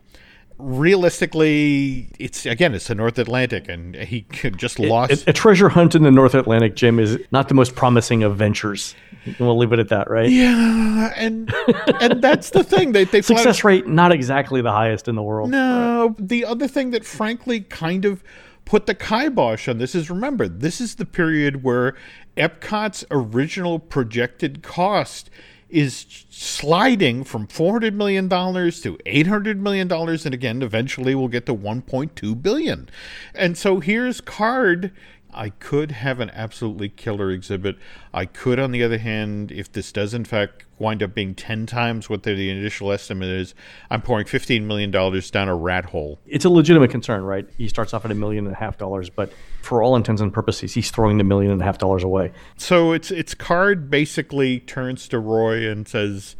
Realistically, 0.57 2.09
it's 2.17 2.45
again 2.45 2.73
it's 2.73 2.87
the 2.87 2.95
North 2.95 3.17
Atlantic, 3.17 3.67
and 3.67 3.95
he 3.95 4.21
just 4.55 4.79
lost. 4.79 5.27
A, 5.27 5.31
a 5.31 5.33
treasure 5.33 5.69
hunt 5.69 5.95
in 5.95 6.03
the 6.03 6.11
North 6.11 6.33
Atlantic, 6.33 6.75
Jim, 6.75 6.99
is 6.99 7.19
not 7.31 7.49
the 7.49 7.53
most 7.53 7.75
promising 7.75 8.23
of 8.23 8.37
ventures. 8.37 8.95
We'll 9.39 9.57
leave 9.57 9.73
it 9.73 9.79
at 9.79 9.89
that, 9.89 10.09
right? 10.09 10.29
yeah, 10.29 11.11
and 11.15 11.53
and 12.01 12.21
that's 12.21 12.51
the 12.51 12.63
thing 12.63 12.91
they 12.91 13.03
they 13.05 13.21
Success 13.21 13.63
rate 13.63 13.87
not 13.87 14.11
exactly 14.11 14.61
the 14.61 14.71
highest 14.71 15.07
in 15.07 15.15
the 15.15 15.23
world. 15.23 15.49
No, 15.49 16.15
the 16.19 16.45
other 16.45 16.67
thing 16.67 16.91
that 16.91 17.03
frankly 17.03 17.61
kind 17.61 18.05
of 18.05 18.23
put 18.65 18.87
the 18.87 18.95
kibosh 18.95 19.67
on 19.67 19.77
this 19.77 19.95
is 19.95 20.09
remember, 20.09 20.47
this 20.47 20.81
is 20.81 20.95
the 20.95 21.05
period 21.05 21.63
where 21.63 21.95
Epcot's 22.35 23.05
original 23.11 23.79
projected 23.79 24.61
cost 24.63 25.29
is 25.69 26.25
sliding 26.29 27.23
from 27.23 27.47
$400 27.47 27.93
million 27.93 28.29
to 28.29 28.37
$800 28.37 29.57
million 29.57 29.91
and 29.91 30.33
again 30.33 30.61
eventually 30.61 31.15
we'll 31.15 31.27
get 31.27 31.45
to 31.47 31.55
1.2 31.55 32.41
billion. 32.41 32.89
And 33.33 33.57
so 33.57 33.79
here's 33.79 34.21
card 34.21 34.91
I 35.35 35.49
could 35.49 35.91
have 35.91 36.19
an 36.19 36.29
absolutely 36.31 36.89
killer 36.89 37.29
exhibit. 37.29 37.77
I 38.13 38.25
could, 38.25 38.57
on 38.57 38.71
the 38.71 38.83
other 38.83 38.97
hand, 38.97 39.51
if 39.51 39.71
this 39.71 39.91
does 39.91 40.13
in 40.13 40.23
fact 40.23 40.65
wind 40.79 41.03
up 41.03 41.13
being 41.13 41.35
10 41.35 41.65
times 41.65 42.09
what 42.09 42.23
the 42.23 42.49
initial 42.49 42.91
estimate 42.91 43.29
is, 43.29 43.53
I'm 43.89 44.01
pouring 44.01 44.25
$15 44.25 44.63
million 44.63 44.91
down 44.91 45.49
a 45.49 45.55
rat 45.55 45.85
hole. 45.85 46.19
It's 46.25 46.45
a 46.45 46.49
legitimate 46.49 46.89
concern, 46.89 47.23
right? 47.23 47.47
He 47.57 47.67
starts 47.67 47.93
off 47.93 48.05
at 48.05 48.11
a 48.11 48.15
million 48.15 48.45
and 48.45 48.55
a 48.55 48.59
half 48.59 48.77
dollars, 48.77 49.09
but 49.09 49.31
for 49.61 49.83
all 49.83 49.95
intents 49.95 50.21
and 50.21 50.33
purposes, 50.33 50.73
he's 50.73 50.89
throwing 50.89 51.17
the 51.17 51.23
million 51.23 51.51
and 51.51 51.61
a 51.61 51.65
half 51.65 51.77
dollars 51.77 52.03
away. 52.03 52.31
So 52.57 52.93
it's 52.93 53.11
it's 53.11 53.33
card 53.33 53.89
basically 53.89 54.61
turns 54.61 55.07
to 55.09 55.19
Roy 55.19 55.69
and 55.69 55.87
says, 55.87 56.35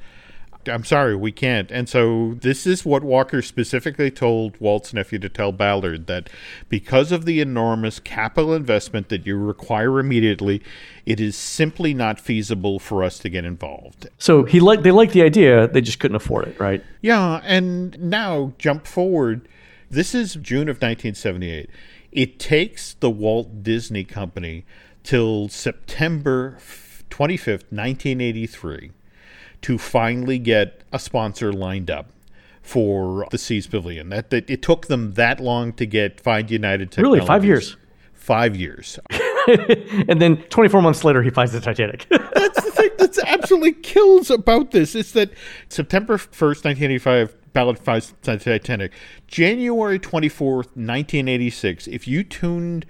"I'm 0.68 0.84
sorry, 0.84 1.16
we 1.16 1.32
can't." 1.32 1.72
And 1.72 1.88
so 1.88 2.36
this 2.42 2.66
is 2.66 2.86
what 2.86 3.04
Walker 3.04 3.42
specifically 3.42 4.12
told 4.12 4.60
Walt's 4.60 4.94
nephew 4.94 5.20
to 5.20 5.30
tell 5.30 5.52
Ballard 5.52 6.08
that 6.08 6.30
because 6.70 7.12
of 7.12 7.26
the 7.26 7.40
enormous 7.40 8.00
capital 8.00 8.54
investment 8.54 9.10
that 9.10 9.26
you 9.26 9.38
require 9.38 10.00
immediately, 10.00 10.62
it 11.06 11.20
is 11.20 11.36
simply 11.36 11.94
not 11.94 12.20
feasible 12.20 12.80
for 12.80 13.04
us 13.04 13.20
to 13.20 13.30
get 13.30 13.46
involved. 13.46 14.08
So 14.18 14.44
he 14.44 14.60
like 14.60 14.84
they 14.84 14.92
liked 14.92 15.14
the 15.14 15.24
idea, 15.24 15.68
they 15.68 15.82
just 15.82 16.00
couldn't 16.00 16.16
afford 16.16 16.48
it, 16.48 16.60
right? 16.60 16.84
Yeah, 17.02 17.42
and 17.44 18.00
now 18.00 18.54
jump 18.58 18.88
forward. 18.88 19.48
This 19.90 20.16
is 20.16 20.36
June 20.36 20.68
of 20.68 20.78
1978. 20.78 21.70
It 22.12 22.40
takes 22.40 22.94
the 22.94 23.10
Walt 23.10 23.62
Disney 23.62 24.04
Company 24.04 24.66
till 25.04 25.48
September 25.50 26.58
25th, 27.10 27.72
1983 27.72 28.92
to 29.66 29.80
finally 29.80 30.38
get 30.38 30.84
a 30.94 31.00
sponsor 31.00 31.52
lined 31.52 31.90
up 31.90 32.12
for 32.62 33.26
the 33.32 33.38
Seas 33.40 33.66
Pavilion. 33.66 34.10
That, 34.10 34.30
that 34.30 34.48
it 34.48 34.62
took 34.62 34.86
them 34.86 35.16
that 35.16 35.40
long 35.40 35.74
to 35.74 35.88
get 35.88 36.22
Find 36.22 36.52
United 36.52 36.92
Technologies. 36.92 37.22
Really, 37.22 37.28
five 37.28 37.44
years. 37.44 37.76
Five 38.14 38.56
years. 38.56 39.00
and 40.08 40.22
then 40.22 40.38
24 40.38 40.84
months 40.84 41.04
later, 41.04 41.24
he 41.24 41.32
finds 41.32 41.52
the 41.52 41.60
Titanic. 41.60 42.06
That's 42.10 42.64
the 42.64 42.72
thing 42.74 42.92
that's 43.00 43.18
absolutely 43.24 43.74
kills 43.74 44.30
about 44.30 44.70
this 44.70 44.94
is 44.94 45.14
that 45.14 45.32
September 45.70 46.18
1st, 46.18 46.64
1985, 46.64 47.54
Ballard 47.54 47.80
finds 47.80 48.14
the 48.22 48.38
Titanic. 48.38 48.94
January 49.26 49.98
24th, 49.98 50.76
1986, 50.76 51.88
if 51.88 52.08
you 52.08 52.24
tuned 52.24 52.86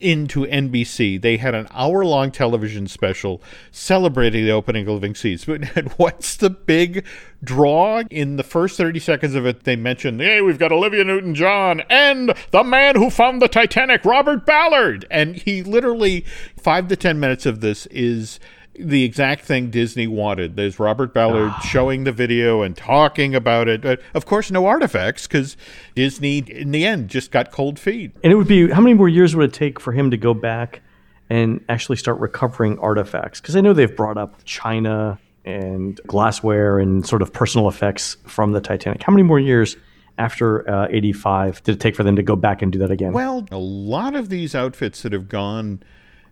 into 0.00 0.46
NBC, 0.46 1.20
they 1.20 1.36
had 1.36 1.54
an 1.54 1.68
hour 1.70 2.04
long 2.04 2.30
television 2.30 2.86
special 2.86 3.42
celebrating 3.70 4.44
the 4.44 4.50
opening 4.50 4.86
of 4.86 4.94
Living 4.94 5.14
Seas. 5.14 5.44
But 5.44 5.64
what's 5.98 6.36
the 6.36 6.50
big 6.50 7.04
draw? 7.42 8.02
In 8.10 8.36
the 8.36 8.42
first 8.42 8.76
30 8.76 8.98
seconds 9.00 9.34
of 9.34 9.46
it, 9.46 9.64
they 9.64 9.76
mentioned, 9.76 10.20
hey, 10.20 10.40
we've 10.40 10.58
got 10.58 10.72
Olivia 10.72 11.04
Newton 11.04 11.34
John 11.34 11.82
and 11.88 12.34
the 12.50 12.64
man 12.64 12.96
who 12.96 13.10
found 13.10 13.40
the 13.40 13.48
Titanic, 13.48 14.04
Robert 14.04 14.44
Ballard. 14.44 15.06
And 15.10 15.36
he 15.36 15.62
literally, 15.62 16.24
five 16.56 16.88
to 16.88 16.96
10 16.96 17.18
minutes 17.18 17.46
of 17.46 17.60
this 17.60 17.86
is 17.86 18.38
the 18.78 19.04
exact 19.04 19.44
thing 19.44 19.70
Disney 19.70 20.06
wanted. 20.06 20.56
There's 20.56 20.78
Robert 20.78 21.14
Ballard 21.14 21.52
showing 21.64 22.04
the 22.04 22.12
video 22.12 22.62
and 22.62 22.76
talking 22.76 23.34
about 23.34 23.68
it. 23.68 23.82
But 23.82 24.00
of 24.14 24.26
course, 24.26 24.50
no 24.50 24.66
artifacts 24.66 25.26
because 25.26 25.56
Disney, 25.94 26.38
in 26.38 26.70
the 26.70 26.86
end, 26.86 27.08
just 27.08 27.30
got 27.30 27.50
cold 27.50 27.78
feet. 27.78 28.12
and 28.22 28.32
it 28.32 28.36
would 28.36 28.48
be 28.48 28.70
how 28.70 28.80
many 28.80 28.94
more 28.94 29.08
years 29.08 29.34
would 29.36 29.50
it 29.50 29.54
take 29.54 29.80
for 29.80 29.92
him 29.92 30.10
to 30.10 30.16
go 30.16 30.34
back 30.34 30.82
and 31.28 31.64
actually 31.68 31.96
start 31.96 32.18
recovering 32.20 32.78
artifacts? 32.78 33.40
Because 33.40 33.56
I 33.56 33.60
know 33.60 33.72
they've 33.72 33.94
brought 33.94 34.18
up 34.18 34.44
China 34.44 35.18
and 35.44 36.00
glassware 36.06 36.78
and 36.78 37.06
sort 37.06 37.22
of 37.22 37.32
personal 37.32 37.68
effects 37.68 38.16
from 38.26 38.52
the 38.52 38.60
Titanic. 38.60 39.02
How 39.02 39.12
many 39.12 39.22
more 39.22 39.38
years 39.38 39.76
after 40.18 40.68
uh, 40.68 40.88
85 40.90 41.62
did 41.62 41.76
it 41.76 41.80
take 41.80 41.94
for 41.94 42.02
them 42.02 42.16
to 42.16 42.22
go 42.22 42.36
back 42.36 42.62
and 42.62 42.72
do 42.72 42.78
that 42.80 42.90
again? 42.90 43.12
Well, 43.12 43.46
a 43.50 43.58
lot 43.58 44.14
of 44.14 44.28
these 44.28 44.54
outfits 44.54 45.02
that 45.02 45.12
have 45.12 45.28
gone 45.28 45.82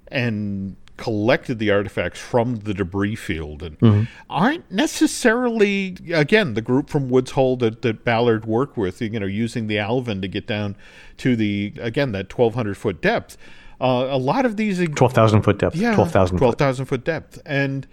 and 0.09 0.76
collected 0.96 1.59
the 1.59 1.70
artifacts 1.70 2.20
from 2.20 2.57
the 2.57 2.72
debris 2.72 3.16
field 3.16 3.62
and 3.62 4.09
aren't 4.30 4.70
necessarily 4.70 5.96
again 6.12 6.54
the 6.54 6.62
group 6.62 6.88
from 6.88 7.09
Woods 7.09 7.33
Hole 7.33 7.57
that, 7.57 7.83
that 7.83 8.04
Ballard 8.04 8.44
worked 8.44 8.76
with 8.76 9.02
you 9.02 9.18
know 9.18 9.26
using 9.26 9.66
the 9.66 9.78
Alvin 9.78 10.22
to 10.22 10.28
get 10.28 10.46
down 10.46 10.76
to 11.18 11.35
the 11.35 11.72
again 11.80 12.12
that 12.12 12.37
1200 12.37 12.76
foot 12.76 13.00
depth 13.00 13.37
uh, 13.80 14.07
a 14.11 14.18
lot 14.18 14.46
of 14.46 14.57
these 14.57 14.78
12,000 14.78 15.42
foot 15.42 15.59
depth. 15.59 15.76
12,000 15.94 16.38
foot. 16.38 16.44
12,000 16.44 16.87
foot 16.87 17.04
depth. 17.04 17.40
And 17.44 17.87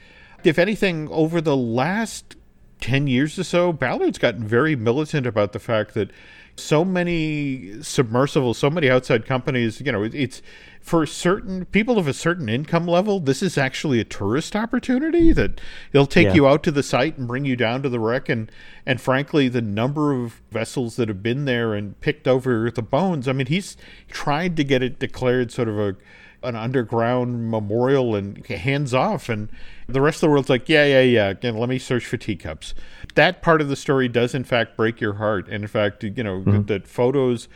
if 0.44 0.60
anything, 0.60 1.10
over 1.10 1.42
the 1.42 1.58
last 1.58 2.36
10 2.82 3.08
years 3.08 3.38
or 3.40 3.44
so, 3.44 3.72
Ballard's 3.72 4.18
gotten 4.18 4.44
very 4.46 4.76
militant 4.76 5.26
about 5.26 5.54
the 5.54 5.60
fact 5.60 5.94
that 5.94 6.12
so 6.58 6.84
many 6.84 7.82
submersibles, 7.82 8.58
so 8.58 8.70
many 8.70 8.90
outside 8.90 9.26
companies, 9.26 9.82
you 9.82 9.92
know, 9.92 10.04
it's 10.04 10.42
for 10.82 11.06
certain 11.06 11.66
people 11.66 11.98
of 11.98 12.08
a 12.08 12.14
certain 12.14 12.50
income 12.50 12.88
level, 12.88 13.20
this 13.20 13.42
is 13.42 13.58
actually 13.58 14.00
a 14.00 14.04
tourist 14.04 14.56
opportunity 14.56 15.32
that 15.32 15.62
they'll 15.92 16.06
take 16.06 16.28
Yeah. 16.28 16.34
you 16.34 16.48
out 16.48 16.64
to 16.64 16.72
the 16.72 16.84
site 16.84 17.18
and 17.18 17.28
bring 17.28 17.46
you 17.46 17.56
down 17.56 17.84
to 17.84 17.90
the 17.90 18.00
wreck. 18.00 18.28
And, 18.30 18.52
and 18.86 19.00
frankly, 19.00 19.48
the 19.48 19.62
number 19.62 20.12
of 20.12 20.42
vessels 20.52 20.98
that 20.98 21.08
have 21.08 21.24
been 21.24 21.46
there 21.46 21.74
and 21.74 22.00
picked 22.02 22.28
over 22.28 22.70
the 22.70 22.82
bones, 22.82 23.28
I 23.28 23.34
mean, 23.34 23.48
he's 23.48 23.78
tried 24.10 24.58
to 24.58 24.64
get 24.64 24.84
it 24.84 25.00
declared 25.00 25.52
sort 25.52 25.70
of 25.70 25.80
a, 25.80 25.96
an 26.44 26.56
underground 26.56 27.52
memorial 27.52 28.16
and 28.16 28.46
hands 28.48 28.94
off 28.94 29.30
and 29.30 29.50
the 29.88 30.02
rest 30.02 30.18
of 30.18 30.22
the 30.22 30.30
world's 30.30 30.50
like 30.50 30.68
yeah 30.68 30.86
yeah 30.86 31.02
yeah 31.02 31.30
again 31.30 31.56
let 31.56 31.70
me 31.70 31.78
search 31.78 32.06
for 32.06 32.18
teacups. 32.18 32.74
That 33.16 33.42
part 33.42 33.62
of 33.62 33.70
the 33.70 33.76
story 33.76 34.08
does 34.08 34.34
in 34.34 34.44
fact 34.44 34.76
break 34.76 35.00
your 35.00 35.14
heart. 35.14 35.46
And 35.48 35.64
in 35.64 35.68
fact 35.68 36.04
you 36.04 36.24
know 36.24 36.44
that, 36.44 36.68
that 36.68 36.88
photos 36.88 37.48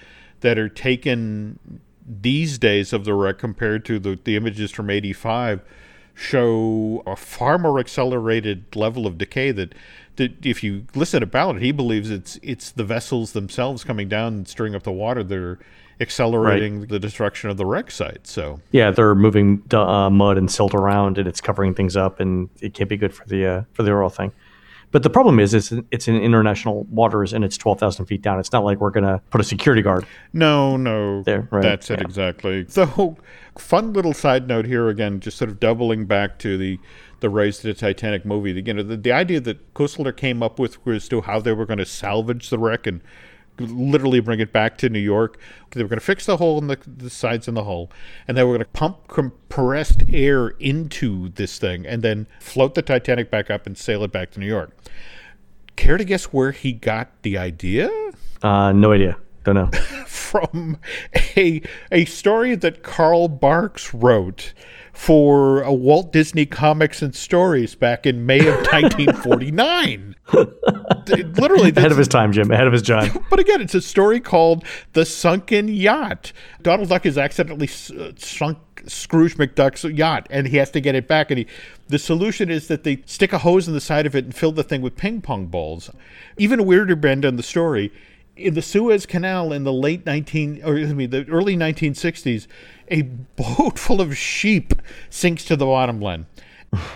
that 0.42 0.60
are 0.60 0.70
taken 0.70 1.82
these 2.08 2.58
days 2.58 2.94
of 2.94 3.06
the 3.06 3.14
wreck 3.14 3.40
compared 3.40 3.84
to 3.86 3.98
the, 3.98 4.20
the 4.24 4.36
images 4.36 4.72
from 4.72 4.90
85 4.90 5.64
show 6.14 7.04
a 7.06 7.16
far 7.16 7.58
more 7.58 7.80
accelerated 7.80 8.76
level 8.76 9.06
of 9.06 9.18
decay 9.18 9.52
that 9.52 9.74
that 10.16 10.46
if 10.46 10.64
you 10.64 10.86
listen 10.96 11.20
to 11.20 11.26
Ballard, 11.26 11.62
he 11.62 11.72
believes 11.72 12.10
it's 12.10 12.40
it's 12.42 12.72
the 12.72 12.84
vessels 12.84 13.34
themselves 13.34 13.84
coming 13.84 14.08
down 14.08 14.34
and 14.34 14.48
stirring 14.48 14.76
up 14.76 14.84
the 14.84 14.92
water 14.92 15.24
that 15.24 15.38
are 15.38 15.60
accelerating 16.00 16.88
the 16.88 17.00
destruction 17.00 17.50
of 17.50 17.58
the 17.58 17.66
wreck 17.66 17.92
site. 17.92 18.28
So 18.28 18.60
Yeah, 18.72 18.92
they're 18.92 19.16
moving 19.16 19.64
uh, 19.74 20.10
mud 20.10 20.38
and 20.38 20.52
silt 20.52 20.74
around, 20.74 21.18
and 21.18 21.28
it's 21.28 21.42
covering 21.42 21.74
things 21.74 21.96
up, 21.96 22.20
and 22.20 22.50
it 22.62 22.74
can't 22.74 22.90
be 22.90 22.98
good 22.98 23.14
for 23.14 23.26
the 23.28 23.46
uh, 23.46 23.62
for 23.74 23.84
the 23.84 23.92
overall 23.92 24.10
thing. 24.10 24.32
But 24.92 25.04
the 25.04 25.10
problem 25.10 25.40
is, 25.40 25.54
it's 25.54 25.74
it's 25.92 26.08
in 26.08 26.16
international 26.16 26.84
waters, 26.86 27.34
and 27.34 27.44
it's 27.44 27.58
twelve 27.58 27.80
thousand 27.80 28.06
feet 28.06 28.22
down. 28.22 28.40
It's 28.40 28.52
not 28.52 28.64
like 28.64 28.80
we're 28.80 28.92
gonna 28.92 29.22
put 29.30 29.42
a 29.42 29.44
security 29.44 29.82
guard. 29.82 30.06
No, 30.32 30.78
no. 30.78 31.22
There, 31.24 31.48
right, 31.52 31.62
That's 31.62 31.90
it 31.90 32.00
yeah. 32.00 32.06
exactly. 32.06 32.66
So, 32.70 33.18
fun 33.58 33.94
little 33.94 34.14
side 34.14 34.48
note 34.48 34.66
here 34.66 34.88
again, 34.90 35.20
just 35.20 35.38
sort 35.38 35.50
of 35.50 35.60
doubling 35.60 36.06
back 36.06 36.40
to 36.40 36.58
the 36.58 36.80
the 37.20 37.30
Raise 37.30 37.60
the 37.60 37.74
Titanic 37.74 38.26
movie. 38.26 38.54
The, 38.54 38.62
you 38.62 38.74
know, 38.74 38.84
the, 38.84 38.98
the 38.98 39.12
idea 39.12 39.40
that 39.42 39.74
Cussler 39.74 40.16
came 40.16 40.44
up 40.44 40.60
with 40.60 40.86
was 40.86 41.10
to 41.10 41.22
how 41.22 41.40
they 41.40 41.54
were 41.54 41.66
going 41.66 41.80
to 41.80 41.86
salvage 41.86 42.50
the 42.50 42.60
wreck 42.60 42.86
and 42.86 43.02
literally 43.60 44.20
bring 44.20 44.40
it 44.40 44.52
back 44.52 44.78
to 44.80 44.90
New 44.90 45.00
York. 45.00 45.40
They 45.72 45.84
were 45.84 45.90
going 45.90 46.00
to 46.00 46.06
fix 46.06 46.26
the 46.26 46.38
hole 46.38 46.58
in 46.58 46.68
the, 46.68 46.78
the 46.86 47.10
sides 47.10 47.48
in 47.48 47.54
the 47.54 47.64
hull, 47.66 47.92
and 48.28 48.38
they 48.38 48.44
were 48.44 48.52
going 48.52 48.60
to 48.60 48.66
pump 48.66 49.08
compressed 49.08 50.04
air 50.12 50.50
into 50.60 51.30
this 51.30 51.58
thing 51.60 51.86
and 51.86 52.02
then 52.02 52.28
float 52.40 52.76
the 52.76 52.82
Titanic 52.82 53.30
back 53.30 53.50
up 53.50 53.66
and 53.66 53.78
sail 53.78 54.04
it 54.04 54.12
back 54.12 54.32
to 54.32 54.40
New 54.40 54.48
York. 54.48 54.72
Care 55.76 55.98
to 55.98 56.06
guess 56.06 56.26
where 56.26 56.52
he 56.52 56.72
got 56.72 57.10
the 57.24 57.38
idea? 57.38 57.90
Uh, 58.42 58.72
no 58.72 58.94
idea. 58.94 59.18
Don't 59.44 59.56
know. 59.56 59.70
From 60.26 60.78
a 61.38 61.62
a 61.92 62.06
story 62.06 62.56
that 62.56 62.84
Carl 62.84 63.28
Barks 63.28 63.94
wrote 63.94 64.54
for 64.92 65.62
a 65.62 65.74
Walt 65.74 66.12
Disney 66.12 66.46
Comics 66.46 67.02
and 67.02 67.14
Stories 67.14 67.76
back 67.76 68.06
in 68.06 68.26
May 68.26 68.40
of 68.40 68.56
1949. 68.72 70.16
Literally, 70.34 71.72
Ahead 71.76 71.92
of 71.92 71.98
his 71.98 72.08
time, 72.08 72.32
Jim. 72.32 72.50
Ahead 72.52 72.68
of 72.68 72.74
his 72.74 72.82
time. 72.82 73.12
But 73.30 73.40
again, 73.40 73.62
it's 73.62 73.76
a 73.76 73.82
story 73.82 74.20
called 74.20 74.64
The 74.94 75.06
Sunken 75.06 75.68
Yacht. 75.68 76.32
Donald 76.62 76.90
Duck 76.90 77.06
is 77.06 77.18
accidentally 77.18 77.70
uh, 78.00 78.12
sunk 78.18 78.58
Scrooge 78.88 79.36
McDuck's 79.36 79.84
yacht 79.84 80.28
and 80.30 80.48
he 80.48 80.58
has 80.58 80.70
to 80.72 80.80
get 80.80 80.96
it 80.96 81.08
back. 81.08 81.32
And 81.32 81.40
he, 81.40 81.48
the 81.88 82.00
solution 82.00 82.50
is 82.50 82.68
that 82.68 82.84
they 82.84 83.04
stick 83.06 83.34
a 83.34 83.40
hose 83.40 83.68
in 83.68 83.74
the 83.74 83.82
side 83.82 84.06
of 84.06 84.16
it 84.16 84.24
and 84.26 84.34
fill 84.36 84.52
the 84.52 84.64
thing 84.64 84.82
with 84.82 84.96
ping 84.96 85.22
pong 85.22 85.48
balls. 85.48 85.90
Even 86.38 86.60
a 86.60 86.64
weirder 86.64 86.96
bend 86.96 87.26
on 87.26 87.36
the 87.36 87.44
story. 87.44 87.92
In 88.36 88.54
the 88.54 88.62
Suez 88.62 89.06
Canal 89.06 89.54
in 89.54 89.64
the 89.64 89.72
late 89.72 90.06
19, 90.06 90.62
or 90.66 90.76
excuse 90.78 90.94
me, 90.94 91.06
the 91.06 91.26
early 91.30 91.56
1960s, 91.56 92.48
a 92.90 93.04
boat 93.04 93.80
full 93.80 94.02
of 94.02 94.18
sheep 94.18 94.74
sinks 95.10 95.46
to 95.46 95.56
the 95.56 95.66
bottom 95.66 96.02
land. 96.02 96.26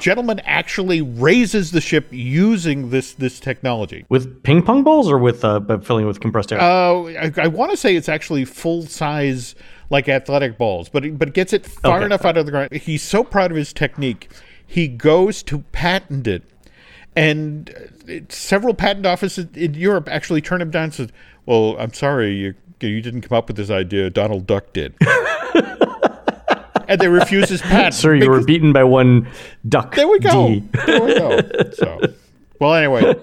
Gentleman 0.02 0.39
actually 0.41 1.02
raises 1.02 1.71
the 1.71 1.80
ship 1.80 2.08
using 2.12 2.89
this 2.89 3.13
this 3.13 3.39
technology. 3.39 4.06
With 4.10 4.43
ping 4.43 4.62
pong 4.62 4.84
balls 4.84 5.10
or 5.10 5.17
with 5.17 5.45
uh, 5.45 5.62
filling 5.80 6.04
it 6.04 6.08
with 6.08 6.19
compressed 6.19 6.52
air? 6.52 6.60
Uh, 6.60 7.04
I, 7.13 7.32
I 7.38 7.47
want 7.47 7.71
to 7.71 7.78
say 7.78 7.95
it's 7.95 8.10
actually 8.10 8.43
full 8.43 8.82
size, 8.84 9.56
like 9.89 10.10
athletic 10.10 10.58
balls, 10.58 10.89
but 10.89 11.17
but 11.17 11.34
gets 11.34 11.54
it 11.54 11.65
far 11.65 11.97
Okay. 11.99 12.06
enough 12.08 12.25
out 12.25 12.36
of 12.36 12.45
the 12.45 12.52
ground. 12.52 12.73
He's 12.73 13.04
so 13.04 13.23
proud 13.23 13.52
of 13.52 13.58
his 13.58 13.71
technique, 13.71 14.30
he 14.67 14.89
goes 14.89 15.41
to 15.43 15.60
patent 15.71 16.28
it, 16.28 16.43
and 17.15 17.69
uh, 17.69 18.12
it, 18.12 18.32
several 18.32 18.74
patent 18.74 19.06
offices 19.06 19.48
in 19.56 19.74
Europe 19.74 20.08
actually 20.10 20.41
turn 20.41 20.62
him 20.62 20.72
down. 20.72 20.86
and 20.86 20.93
Says, 20.93 21.10
"Well, 21.45 21.76
I'm 21.80 21.93
sorry, 21.93 22.34
you 22.36 22.56
you 22.82 23.02
didn't 23.02 23.22
come 23.22 23.38
up 23.38 23.48
with 23.48 23.58
this 23.58 23.69
idea. 23.69 24.10
Donald 24.10 24.48
Duck 24.48 24.74
did." 24.74 24.95
and 26.88 27.00
they 27.00 27.08
refuse 27.08 27.50
his 27.50 27.62
patent. 27.62 27.93
Sir, 27.93 28.15
you 28.15 28.30
were 28.30 28.43
beaten 28.43 28.74
by 28.74 28.84
one 28.84 29.28
duck. 29.67 29.95
there 29.95 30.08
we 30.08 30.19
go. 30.19 30.48
D. 30.48 30.63
There 30.86 31.02
we 31.04 31.13
go. 31.13 31.39
So, 31.74 32.00
well, 32.60 32.74
anyway, 32.74 33.15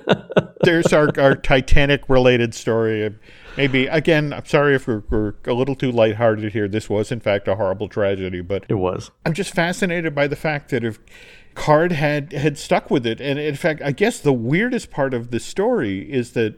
there's 0.63 0.93
our, 0.93 1.11
our 1.19 1.35
Titanic 1.35 2.09
related 2.09 2.55
story. 2.55 3.15
Maybe, 3.57 3.87
again, 3.87 4.33
I'm 4.33 4.45
sorry 4.45 4.75
if 4.77 4.87
we're, 4.87 5.03
we're 5.11 5.35
a 5.47 5.53
little 5.53 5.75
too 5.75 5.91
lighthearted 5.91 6.53
here. 6.53 6.69
This 6.69 6.89
was, 6.89 7.11
in 7.11 7.21
fact, 7.21 7.49
a 7.49 7.57
horrible 7.57 7.89
tragedy, 7.89 8.41
but 8.41 8.65
It 8.69 8.75
was. 8.75 9.11
I'm 9.25 9.33
just 9.33 9.55
fascinated 9.55 10.15
by 10.15 10.27
the 10.29 10.37
fact 10.37 10.71
that 10.71 10.85
if 10.85 10.99
Card 11.57 11.91
had, 11.91 12.33
had 12.33 12.57
stuck 12.57 12.91
with 12.91 13.05
it. 13.05 13.21
And 13.21 13.39
in 13.39 13.57
fact, 13.57 13.83
I 13.83 13.91
guess 13.91 14.21
the 14.21 14.33
weirdest 14.33 14.91
part 14.91 15.13
of 15.13 15.33
the 15.33 15.41
story 15.41 16.11
is 16.13 16.33
that 16.35 16.55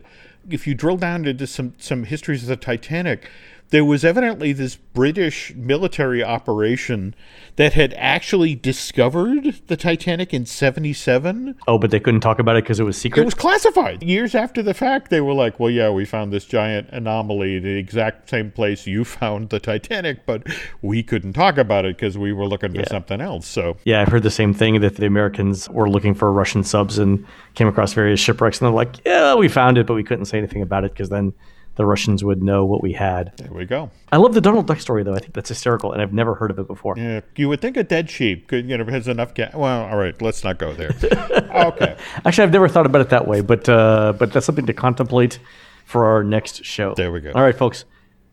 if 0.50 0.66
you 0.66 0.74
drill 0.74 0.98
down 0.98 1.24
into 1.24 1.46
some, 1.46 1.72
some 1.78 2.04
histories 2.04 2.42
of 2.42 2.48
the 2.48 2.56
Titanic, 2.56 3.30
there 3.70 3.84
was 3.84 4.04
evidently 4.04 4.52
this 4.52 4.76
British 4.76 5.54
military 5.54 6.22
operation 6.22 7.14
that 7.56 7.74
had 7.74 7.92
actually 7.94 8.54
discovered 8.54 9.60
the 9.66 9.76
Titanic 9.76 10.32
in 10.32 10.46
77. 10.46 11.56
Oh, 11.66 11.78
but 11.78 11.90
they 11.90 12.00
couldn't 12.00 12.20
talk 12.20 12.38
about 12.38 12.56
it 12.56 12.64
because 12.64 12.80
it 12.80 12.84
was 12.84 12.96
secret. 12.96 13.22
It 13.22 13.24
was 13.24 13.34
classified. 13.34 14.02
Years 14.02 14.34
after 14.34 14.62
the 14.62 14.74
fact, 14.74 15.10
they 15.10 15.20
were 15.20 15.34
like, 15.34 15.60
well, 15.60 15.70
yeah, 15.70 15.90
we 15.90 16.04
found 16.04 16.32
this 16.32 16.44
giant 16.44 16.88
anomaly 16.90 17.56
in 17.56 17.62
the 17.62 17.76
exact 17.76 18.30
same 18.30 18.50
place 18.50 18.86
you 18.86 19.04
found 19.04 19.50
the 19.50 19.60
Titanic, 19.60 20.24
but 20.24 20.46
we 20.82 21.02
couldn't 21.02 21.34
talk 21.34 21.58
about 21.58 21.84
it 21.84 21.96
because 21.96 22.16
we 22.16 22.32
were 22.32 22.46
looking 22.46 22.72
for 22.72 22.84
something 22.86 23.20
else. 23.20 23.46
So, 23.46 23.76
yeah, 23.84 24.00
I've 24.00 24.08
heard 24.08 24.22
the 24.22 24.30
same 24.30 24.54
thing 24.54 24.80
that 24.80 24.96
the 24.96 25.06
Americans 25.06 25.68
were 25.68 25.90
looking 25.90 26.14
for 26.14 26.32
Russian 26.32 26.64
subs 26.64 26.98
and 26.98 27.26
came 27.54 27.68
across 27.68 27.92
various 27.92 28.20
shipwrecks, 28.20 28.60
and 28.60 28.66
they're 28.66 28.74
like, 28.74 29.04
"Yeah, 29.04 29.34
we 29.34 29.48
found 29.48 29.78
it, 29.78 29.86
but 29.86 29.94
we 29.94 30.04
couldn't 30.04 30.26
say 30.26 30.38
anything 30.38 30.62
about 30.62 30.84
it 30.84 30.92
because 30.92 31.08
then 31.08 31.32
the 31.78 31.86
Russians 31.86 32.22
would 32.22 32.42
know 32.42 32.66
what 32.66 32.82
we 32.82 32.92
had." 32.92 33.32
there 33.38 33.50
we 33.50 33.64
go. 33.64 33.90
I 34.12 34.18
love 34.18 34.34
the 34.34 34.42
Donald 34.42 34.66
Duck 34.66 34.80
story, 34.80 35.02
though. 35.02 35.14
I 35.14 35.20
think 35.20 35.32
that's 35.32 35.48
hysterical, 35.48 35.92
and 35.92 36.02
I've 36.02 36.12
never 36.12 36.34
heard 36.34 36.50
of 36.50 36.58
it 36.58 36.66
before. 36.66 36.94
Yeah, 36.98 37.20
you 37.36 37.48
would 37.48 37.62
think 37.62 37.78
a 37.78 37.82
dead 37.82 38.10
sheep 38.10 38.48
could, 38.48 38.68
you 38.68 38.76
know, 38.76 38.84
has 38.84 39.08
enough 39.08 39.32
gas. 39.32 39.54
Well, 39.54 39.86
all 39.86 39.96
right, 39.96 40.20
let's 40.20 40.44
not 40.44 40.58
go 40.58 40.74
there. 40.74 40.90
okay. 41.02 41.96
Actually, 42.26 42.44
I've 42.44 42.52
never 42.52 42.68
thought 42.68 42.84
about 42.84 43.00
it 43.00 43.08
that 43.08 43.26
way, 43.26 43.40
but 43.40 43.66
uh, 43.68 44.12
but 44.18 44.32
that's 44.32 44.44
something 44.44 44.66
to 44.66 44.74
contemplate 44.74 45.38
for 45.86 46.04
our 46.04 46.22
next 46.22 46.64
show. 46.64 46.92
There 46.94 47.10
we 47.10 47.20
go. 47.20 47.32
All 47.34 47.42
right, 47.42 47.56
folks, 47.56 47.86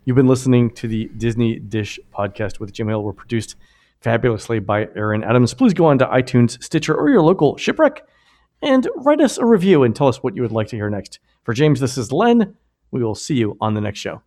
you've 0.04 0.18
been 0.18 0.28
listening 0.28 0.72
to 0.72 0.90
the 0.90 1.10
Disney 1.16 1.58
Dish 1.60 2.00
podcast 2.14 2.60
with 2.60 2.74
Jim 2.74 2.90
Hill. 2.90 3.02
We're 3.02 3.14
produced 3.14 3.56
fabulously 4.02 4.60
by 4.60 4.88
Aaron 4.96 5.24
Adams. 5.24 5.54
Please 5.54 5.74
go 5.74 5.86
on 5.86 5.98
to 6.00 6.06
iTunes, 6.06 6.62
Stitcher, 6.62 6.94
or 6.94 7.10
your 7.10 7.22
local 7.22 7.58
shipwreck 7.58 8.06
and 8.62 8.88
write 8.98 9.22
us 9.22 9.38
a 9.38 9.46
review 9.46 9.84
and 9.84 9.96
tell 9.96 10.08
us 10.08 10.22
what 10.22 10.36
you 10.36 10.42
would 10.42 10.52
like 10.52 10.68
to 10.70 10.76
hear 10.76 10.90
next. 10.90 11.20
For 11.44 11.54
James, 11.54 11.80
this 11.80 11.98
is 11.98 12.12
Len. 12.12 12.56
We 12.96 13.04
will 13.04 13.14
see 13.14 13.36
you 13.36 13.58
on 13.60 13.74
the 13.74 13.82
next 13.82 14.00
show. 14.00 14.22